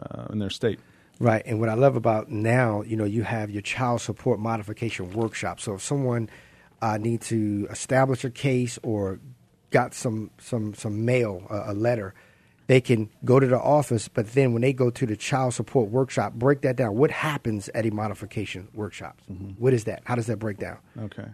uh, 0.00 0.26
in 0.30 0.38
their 0.38 0.50
state. 0.50 0.80
Right, 1.20 1.42
and 1.46 1.60
what 1.60 1.68
I 1.68 1.74
love 1.74 1.94
about 1.94 2.30
now, 2.30 2.82
you 2.82 2.96
know, 2.96 3.04
you 3.04 3.22
have 3.22 3.50
your 3.50 3.62
child 3.62 4.00
support 4.00 4.40
modification 4.40 5.12
workshop. 5.12 5.60
So 5.60 5.74
if 5.74 5.82
someone 5.82 6.28
uh, 6.80 6.96
need 6.96 7.20
to 7.22 7.68
establish 7.70 8.24
a 8.24 8.30
case 8.30 8.78
or 8.82 9.20
got 9.70 9.94
some 9.94 10.30
some 10.38 10.74
some 10.74 11.04
mail, 11.04 11.46
uh, 11.50 11.64
a 11.66 11.74
letter, 11.74 12.14
they 12.66 12.80
can 12.80 13.10
go 13.24 13.38
to 13.38 13.46
the 13.46 13.60
office. 13.60 14.08
But 14.08 14.32
then 14.32 14.52
when 14.52 14.62
they 14.62 14.72
go 14.72 14.90
to 14.90 15.06
the 15.06 15.16
child 15.16 15.54
support 15.54 15.90
workshop, 15.90 16.32
break 16.32 16.62
that 16.62 16.76
down. 16.76 16.96
What 16.96 17.10
happens 17.10 17.68
at 17.68 17.86
a 17.86 17.90
modification 17.90 18.68
workshop? 18.72 19.20
Mm-hmm. 19.30 19.50
What 19.62 19.74
is 19.74 19.84
that? 19.84 20.02
How 20.04 20.14
does 20.14 20.26
that 20.26 20.38
break 20.38 20.58
down? 20.58 20.78
Okay. 20.98 21.28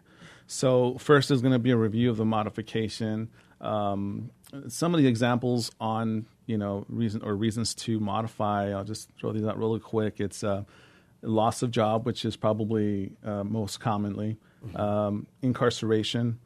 So 0.48 0.96
first 0.98 1.30
is 1.30 1.42
going 1.42 1.52
to 1.52 1.58
be 1.58 1.70
a 1.70 1.76
review 1.76 2.10
of 2.10 2.16
the 2.16 2.24
modification. 2.24 3.28
Um, 3.60 4.30
some 4.66 4.94
of 4.94 5.00
the 5.00 5.06
examples 5.06 5.70
on 5.78 6.26
you 6.46 6.56
know 6.56 6.86
reason 6.88 7.22
or 7.22 7.36
reasons 7.36 7.74
to 7.74 8.00
modify. 8.00 8.72
I'll 8.72 8.82
just 8.82 9.10
throw 9.20 9.32
these 9.32 9.44
out 9.44 9.58
really 9.58 9.78
quick. 9.78 10.20
It's 10.20 10.42
uh, 10.42 10.64
loss 11.22 11.62
of 11.62 11.70
job, 11.70 12.06
which 12.06 12.24
is 12.24 12.34
probably 12.34 13.12
uh, 13.22 13.44
most 13.44 13.78
commonly 13.78 14.38
mm-hmm. 14.64 14.76
um, 14.76 15.26
incarceration, 15.42 16.38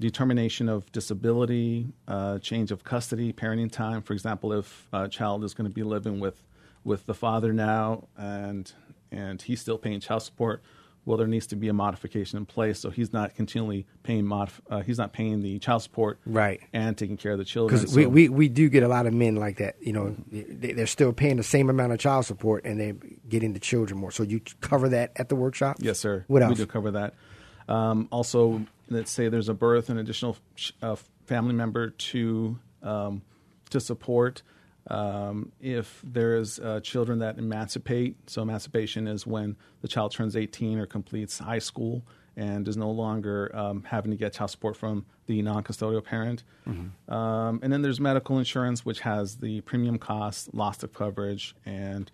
determination 0.00 0.68
of 0.68 0.90
disability, 0.90 1.86
uh, 2.08 2.40
change 2.40 2.72
of 2.72 2.82
custody, 2.82 3.32
parenting 3.32 3.70
time. 3.70 4.02
For 4.02 4.14
example, 4.14 4.52
if 4.52 4.88
a 4.92 5.08
child 5.08 5.44
is 5.44 5.54
going 5.54 5.70
to 5.70 5.74
be 5.74 5.84
living 5.84 6.18
with 6.18 6.42
with 6.82 7.06
the 7.06 7.14
father 7.14 7.52
now 7.52 8.08
and 8.18 8.72
and 9.12 9.42
he's 9.42 9.60
still 9.60 9.78
paying 9.78 10.00
child 10.00 10.24
support 10.24 10.60
well, 11.06 11.16
there 11.18 11.26
needs 11.26 11.46
to 11.48 11.56
be 11.56 11.68
a 11.68 11.72
modification 11.72 12.38
in 12.38 12.46
place 12.46 12.78
so 12.80 12.90
he's 12.90 13.12
not 13.12 13.34
continually 13.34 13.86
paying 14.02 14.24
modif- 14.24 14.60
uh, 14.70 14.80
he's 14.80 14.98
not 14.98 15.12
paying 15.12 15.40
the 15.42 15.58
child 15.58 15.82
support 15.82 16.18
Right. 16.26 16.60
and 16.72 16.96
taking 16.96 17.16
care 17.16 17.32
of 17.32 17.38
the 17.38 17.44
children. 17.44 17.78
Because 17.80 17.94
we, 17.94 18.04
So- 18.04 18.08
we, 18.08 18.28
we 18.28 18.48
do 18.48 18.68
get 18.68 18.82
a 18.82 18.88
lot 18.88 19.06
of 19.06 19.12
men 19.12 19.36
like 19.36 19.58
that. 19.58 19.76
You 19.80 19.92
know, 19.92 20.16
they, 20.32 20.72
they're 20.72 20.86
still 20.86 21.12
paying 21.12 21.36
the 21.36 21.42
same 21.42 21.68
amount 21.70 21.92
of 21.92 21.98
child 21.98 22.26
support 22.26 22.64
and 22.64 22.80
they're 22.80 22.96
getting 23.28 23.52
the 23.52 23.60
children 23.60 23.98
more. 24.00 24.10
So 24.10 24.22
you 24.22 24.40
cover 24.60 24.88
that 24.90 25.12
at 25.16 25.28
the 25.28 25.36
workshop? 25.36 25.76
Yes, 25.80 25.98
sir. 25.98 26.24
What 26.28 26.42
else? 26.42 26.50
We 26.50 26.56
do 26.56 26.66
cover 26.66 26.90
that. 26.92 27.14
Um, 27.68 28.08
also, 28.10 28.64
let's 28.90 29.10
say 29.10 29.28
there's 29.28 29.48
a 29.48 29.54
birth, 29.54 29.88
an 29.90 29.98
additional 29.98 30.36
uh, 30.82 30.96
family 31.26 31.54
member 31.54 31.90
to 31.90 32.58
um, 32.82 33.22
to 33.70 33.80
support. 33.80 34.42
Um, 34.88 35.52
if 35.60 36.02
there 36.04 36.36
is 36.36 36.58
uh, 36.58 36.80
children 36.80 37.20
that 37.20 37.38
emancipate, 37.38 38.16
so 38.28 38.42
emancipation 38.42 39.08
is 39.08 39.26
when 39.26 39.56
the 39.80 39.88
child 39.88 40.12
turns 40.12 40.36
18 40.36 40.78
or 40.78 40.86
completes 40.86 41.38
high 41.38 41.58
school 41.58 42.02
and 42.36 42.66
is 42.68 42.76
no 42.76 42.90
longer 42.90 43.50
um, 43.54 43.84
having 43.84 44.10
to 44.10 44.16
get 44.16 44.32
child 44.34 44.50
support 44.50 44.76
from 44.76 45.06
the 45.26 45.40
non-custodial 45.40 46.04
parent. 46.04 46.42
Um, 47.08 47.60
and 47.62 47.72
then 47.72 47.80
there's 47.82 48.00
medical 48.00 48.38
insurance, 48.38 48.84
which 48.84 49.00
has 49.00 49.36
the 49.36 49.60
premium 49.62 49.98
cost, 49.98 50.52
loss 50.52 50.82
of 50.82 50.92
coverage, 50.92 51.54
and 51.64 52.10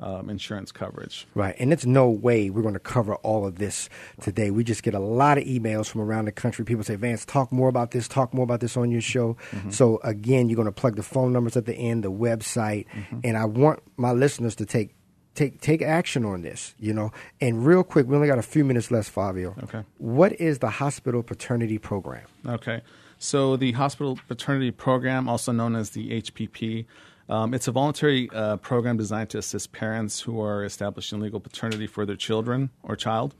um, 0.00 0.28
insurance 0.28 0.72
coverage. 0.72 1.26
Right. 1.34 1.54
And 1.58 1.72
it's 1.72 1.86
no 1.86 2.10
way 2.10 2.50
we're 2.50 2.62
going 2.62 2.74
to 2.74 2.80
cover 2.80 3.14
all 3.16 3.46
of 3.46 3.56
this 3.58 3.88
today. 4.20 4.50
We 4.50 4.64
just 4.64 4.82
get 4.82 4.94
a 4.94 4.98
lot 4.98 5.38
of 5.38 5.44
emails 5.44 5.88
from 5.88 6.00
around 6.00 6.24
the 6.24 6.32
country. 6.32 6.64
People 6.64 6.82
say, 6.84 6.96
Vance, 6.96 7.24
talk 7.24 7.52
more 7.52 7.68
about 7.68 7.92
this, 7.92 8.08
talk 8.08 8.34
more 8.34 8.44
about 8.44 8.60
this 8.60 8.76
on 8.76 8.90
your 8.90 9.00
show. 9.00 9.36
So, 9.70 10.00
again, 10.02 10.48
you're 10.48 10.56
going 10.56 10.66
to 10.66 10.72
plug 10.72 10.96
the 10.96 11.02
phone 11.02 11.32
numbers 11.32 11.56
at 11.56 11.66
the 11.66 11.74
end, 11.74 12.02
the 12.02 12.10
website. 12.10 12.86
And 13.22 13.36
I 13.36 13.44
want 13.44 13.80
my 13.96 14.12
listeners 14.12 14.56
to 14.56 14.66
take. 14.66 14.94
Take 15.34 15.62
take 15.62 15.80
action 15.80 16.26
on 16.26 16.42
this, 16.42 16.74
you 16.78 16.92
know. 16.92 17.10
And 17.40 17.64
real 17.64 17.82
quick, 17.82 18.06
we 18.06 18.14
only 18.14 18.28
got 18.28 18.38
a 18.38 18.42
few 18.42 18.66
minutes 18.66 18.90
left, 18.90 19.14
Favio. 19.14 19.56
Okay. 19.64 19.82
What 19.96 20.38
is 20.38 20.58
the 20.58 20.68
hospital 20.68 21.22
paternity 21.22 21.78
program? 21.78 22.26
Okay. 22.46 22.82
So 23.16 23.56
the 23.56 23.72
hospital 23.72 24.18
paternity 24.28 24.72
program, 24.72 25.30
also 25.30 25.50
known 25.50 25.74
as 25.74 25.90
the 25.90 26.20
HPP, 26.20 26.84
um, 27.28 27.54
it's 27.54 27.68
a 27.68 27.72
voluntary 27.72 28.28
uh, 28.34 28.56
program 28.58 28.96
designed 28.96 29.30
to 29.30 29.38
assist 29.38 29.72
parents 29.72 30.20
who 30.20 30.40
are 30.40 30.64
establishing 30.64 31.20
legal 31.20 31.40
paternity 31.40 31.86
for 31.86 32.04
their 32.04 32.16
children 32.16 32.70
or 32.82 32.96
child 32.96 33.34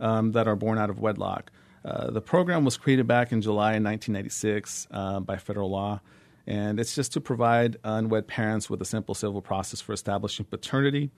um, 0.00 0.32
that 0.32 0.46
are 0.46 0.56
born 0.56 0.78
out 0.78 0.90
of 0.90 0.98
wedlock. 1.00 1.50
Uh, 1.84 2.10
the 2.10 2.20
program 2.20 2.64
was 2.64 2.76
created 2.76 3.06
back 3.06 3.32
in 3.32 3.42
July 3.42 3.72
1996 3.72 4.86
uh, 4.90 5.20
by 5.20 5.36
federal 5.36 5.70
law, 5.70 6.00
and 6.46 6.80
it's 6.80 6.94
just 6.94 7.12
to 7.12 7.20
provide 7.20 7.76
unwed 7.84 8.26
parents 8.26 8.70
with 8.70 8.80
a 8.80 8.86
simple 8.86 9.14
civil 9.14 9.42
process 9.42 9.80
for 9.80 9.92
establishing 9.92 10.46
paternity 10.46 11.10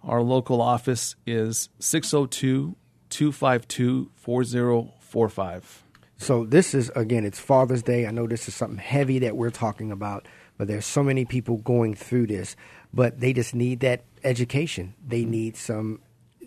Our 0.04 0.22
local 0.22 0.62
office 0.62 1.15
is 1.26 1.70
602 1.80 2.76
252 3.10 4.12
4045. 4.15 5.87
So 6.18 6.46
this 6.46 6.74
is 6.74 6.90
again, 6.96 7.26
it's 7.26 7.40
Father's 7.40 7.84
Day. 7.84 8.08
I 8.08 8.12
know 8.12 8.28
this 8.28 8.48
is 8.48 8.56
something 8.56 8.80
heavy 8.80 9.20
that 9.20 9.38
we're 9.38 9.52
talking 9.52 9.92
about, 9.92 10.28
but 10.58 10.68
there's 10.68 10.86
so 10.86 11.04
many 11.04 11.26
people 11.26 11.58
going 11.58 11.94
through 11.94 12.28
this, 12.28 12.56
but 12.94 13.20
they 13.20 13.34
just 13.34 13.54
need 13.54 13.82
that 13.82 14.04
education. 14.24 14.96
They 15.06 15.22
mm-hmm. 15.22 15.32
need 15.32 15.58
some, 15.58 16.02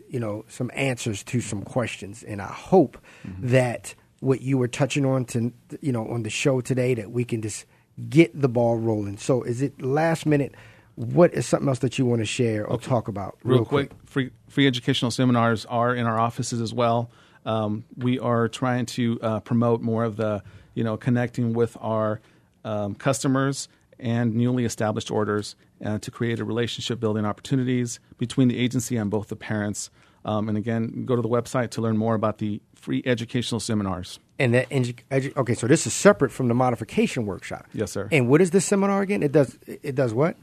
you 0.08 0.18
know, 0.18 0.44
some 0.48 0.70
answers 0.74 1.22
to 1.24 1.40
some 1.40 1.62
questions, 1.62 2.22
and 2.24 2.42
I 2.42 2.52
hope 2.52 2.98
mm-hmm. 3.26 3.48
that 3.48 3.94
what 4.18 4.42
you 4.42 4.58
were 4.58 4.68
touching 4.68 5.06
on 5.06 5.24
to, 5.26 5.52
you 5.80 5.92
know, 5.92 6.06
on 6.08 6.24
the 6.24 6.30
show 6.30 6.60
today, 6.60 6.94
that 6.94 7.10
we 7.10 7.24
can 7.24 7.40
just 7.40 7.64
get 8.08 8.38
the 8.38 8.48
ball 8.48 8.76
rolling. 8.76 9.16
So, 9.18 9.42
is 9.42 9.62
it 9.62 9.80
last 9.80 10.26
minute? 10.26 10.54
What 10.96 11.32
is 11.32 11.46
something 11.46 11.68
else 11.68 11.78
that 11.78 11.98
you 11.98 12.04
want 12.04 12.20
to 12.20 12.26
share 12.26 12.66
or 12.66 12.76
talk 12.76 13.08
about 13.08 13.38
real, 13.42 13.64
quick, 13.64 13.92
free 14.04 14.32
free 14.48 14.66
educational 14.66 15.10
seminars 15.10 15.64
are 15.66 15.94
in 15.94 16.06
our 16.06 16.18
offices 16.18 16.60
as 16.60 16.74
well. 16.74 17.10
Um, 17.46 17.84
we 17.96 18.18
are 18.18 18.48
trying 18.48 18.86
to 18.86 19.18
uh, 19.22 19.40
promote 19.40 19.80
more 19.80 20.04
of 20.04 20.16
the, 20.16 20.42
you 20.74 20.84
know, 20.84 20.96
connecting 20.96 21.52
with 21.52 21.76
our 21.80 22.20
um, 22.64 22.94
customers 22.94 23.68
and 23.98 24.34
newly 24.34 24.64
established 24.64 25.10
orders 25.10 25.56
uh, 25.84 25.98
to 25.98 26.10
create 26.10 26.40
a 26.40 26.44
relationship 26.44 27.00
building 27.00 27.24
opportunities 27.24 28.00
between 28.18 28.48
the 28.48 28.58
agency 28.58 28.96
and 28.96 29.10
both 29.10 29.28
the 29.28 29.36
parents. 29.36 29.90
Um, 30.24 30.48
and 30.48 30.58
again, 30.58 31.04
go 31.06 31.16
to 31.16 31.22
the 31.22 31.28
website 31.28 31.70
to 31.70 31.80
learn 31.80 31.96
more 31.96 32.14
about 32.14 32.38
the 32.38 32.60
free 32.74 33.02
educational 33.06 33.60
seminars. 33.60 34.18
And 34.38 34.54
that 34.54 34.68
edu- 34.70 34.98
edu- 35.10 35.36
okay, 35.36 35.54
so 35.54 35.66
this 35.66 35.86
is 35.86 35.92
separate 35.92 36.32
from 36.32 36.48
the 36.48 36.54
modification 36.54 37.26
workshop. 37.26 37.66
Yes, 37.72 37.92
sir. 37.92 38.08
And 38.10 38.28
what 38.28 38.40
is 38.40 38.50
this 38.50 38.64
seminar 38.64 39.02
again? 39.02 39.22
It 39.22 39.32
does 39.32 39.58
it 39.66 39.94
does 39.94 40.14
what? 40.14 40.36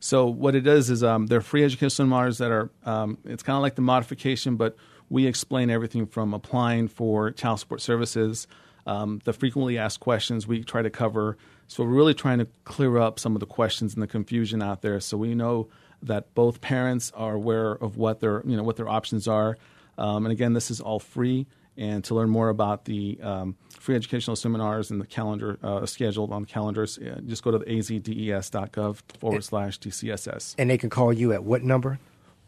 So 0.00 0.26
what 0.26 0.54
it 0.54 0.62
does 0.62 0.90
is 0.90 1.02
um, 1.02 1.26
they're 1.26 1.40
free 1.40 1.64
educational 1.64 1.90
seminars 1.90 2.38
that 2.38 2.50
are 2.50 2.70
um, 2.84 3.18
it's 3.24 3.42
kind 3.42 3.56
of 3.56 3.62
like 3.62 3.76
the 3.76 3.82
modification, 3.82 4.56
but 4.56 4.76
we 5.14 5.28
explain 5.28 5.70
everything 5.70 6.06
from 6.06 6.34
applying 6.34 6.88
for 6.88 7.30
child 7.30 7.60
support 7.60 7.80
services, 7.80 8.48
um, 8.84 9.20
the 9.22 9.32
frequently 9.32 9.78
asked 9.78 10.00
questions 10.00 10.48
we 10.48 10.64
try 10.64 10.82
to 10.82 10.90
cover. 10.90 11.38
So 11.68 11.84
we're 11.84 11.90
really 11.90 12.14
trying 12.14 12.40
to 12.40 12.48
clear 12.64 12.98
up 12.98 13.20
some 13.20 13.36
of 13.36 13.40
the 13.40 13.46
questions 13.46 13.94
and 13.94 14.02
the 14.02 14.08
confusion 14.08 14.60
out 14.60 14.82
there, 14.82 14.98
so 14.98 15.16
we 15.16 15.36
know 15.36 15.68
that 16.02 16.34
both 16.34 16.60
parents 16.60 17.12
are 17.14 17.34
aware 17.34 17.72
of 17.72 17.96
what 17.96 18.20
their 18.20 18.42
you 18.44 18.56
know 18.56 18.64
what 18.64 18.74
their 18.74 18.88
options 18.88 19.28
are. 19.28 19.56
Um, 19.96 20.26
and 20.26 20.32
again, 20.32 20.52
this 20.52 20.68
is 20.68 20.80
all 20.80 20.98
free. 20.98 21.46
And 21.76 22.02
to 22.04 22.14
learn 22.14 22.28
more 22.28 22.48
about 22.48 22.84
the 22.84 23.18
um, 23.22 23.56
free 23.80 23.94
educational 23.94 24.36
seminars 24.36 24.90
and 24.90 25.00
the 25.00 25.06
calendar 25.06 25.58
uh, 25.62 25.86
scheduled 25.86 26.32
on 26.32 26.44
calendars, 26.44 26.98
uh, 26.98 27.20
just 27.24 27.42
go 27.42 27.52
to 27.52 27.58
the 27.58 27.78
azdes.gov 27.78 28.96
forward 29.18 29.44
slash 29.44 29.78
DCSS. 29.80 30.54
And 30.58 30.70
they 30.70 30.78
can 30.78 30.90
call 30.90 31.12
you 31.12 31.32
at 31.32 31.42
what 31.44 31.62
number? 31.62 31.98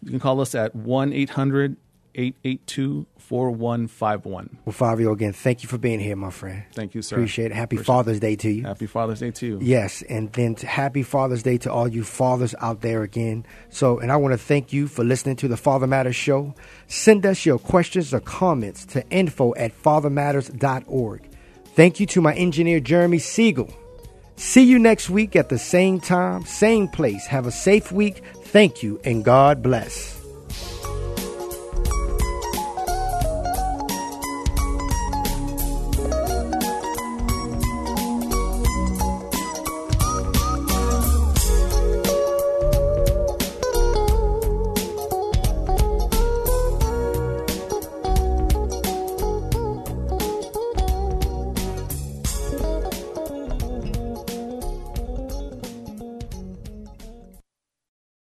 You 0.02 0.10
can 0.10 0.20
call 0.20 0.40
us 0.40 0.54
at 0.54 0.74
1 0.76 1.12
800 1.12 1.76
882 2.16 3.06
4151. 3.18 4.58
Well, 4.64 4.72
Favio, 4.72 5.12
again, 5.12 5.32
thank 5.32 5.62
you 5.62 5.68
for 5.68 5.78
being 5.78 6.00
here, 6.00 6.16
my 6.16 6.30
friend. 6.30 6.64
Thank 6.72 6.94
you, 6.94 7.02
sir. 7.02 7.16
Appreciate 7.16 7.46
it. 7.46 7.54
Happy 7.54 7.76
Appreciate 7.76 7.86
Father's 7.86 8.20
Day 8.20 8.36
to 8.36 8.50
you. 8.50 8.62
Happy 8.62 8.86
Father's 8.86 9.20
Day 9.20 9.30
to 9.32 9.46
you. 9.46 9.58
Yes, 9.60 10.02
and 10.02 10.32
then 10.32 10.54
to 10.56 10.66
happy 10.66 11.02
Father's 11.02 11.42
Day 11.42 11.58
to 11.58 11.72
all 11.72 11.86
you 11.88 12.04
fathers 12.04 12.54
out 12.60 12.80
there 12.80 13.02
again. 13.02 13.44
So, 13.68 13.98
and 13.98 14.10
I 14.10 14.16
want 14.16 14.32
to 14.32 14.38
thank 14.38 14.72
you 14.72 14.88
for 14.88 15.04
listening 15.04 15.36
to 15.36 15.48
the 15.48 15.56
Father 15.56 15.86
Matters 15.86 16.16
show. 16.16 16.54
Send 16.86 17.26
us 17.26 17.44
your 17.44 17.58
questions 17.58 18.14
or 18.14 18.20
comments 18.20 18.86
to 18.86 19.06
info 19.10 19.54
at 19.56 19.72
fathermatters.org. 19.82 21.28
Thank 21.74 22.00
you 22.00 22.06
to 22.06 22.22
my 22.22 22.34
engineer, 22.34 22.80
Jeremy 22.80 23.18
Siegel. 23.18 23.68
See 24.36 24.64
you 24.64 24.78
next 24.78 25.10
week 25.10 25.34
at 25.34 25.48
the 25.48 25.58
same 25.58 26.00
time, 26.00 26.44
same 26.44 26.88
place. 26.88 27.26
Have 27.26 27.46
a 27.46 27.52
safe 27.52 27.90
week. 27.90 28.22
Thank 28.44 28.82
you, 28.82 29.00
and 29.04 29.24
God 29.24 29.62
bless. 29.62 30.15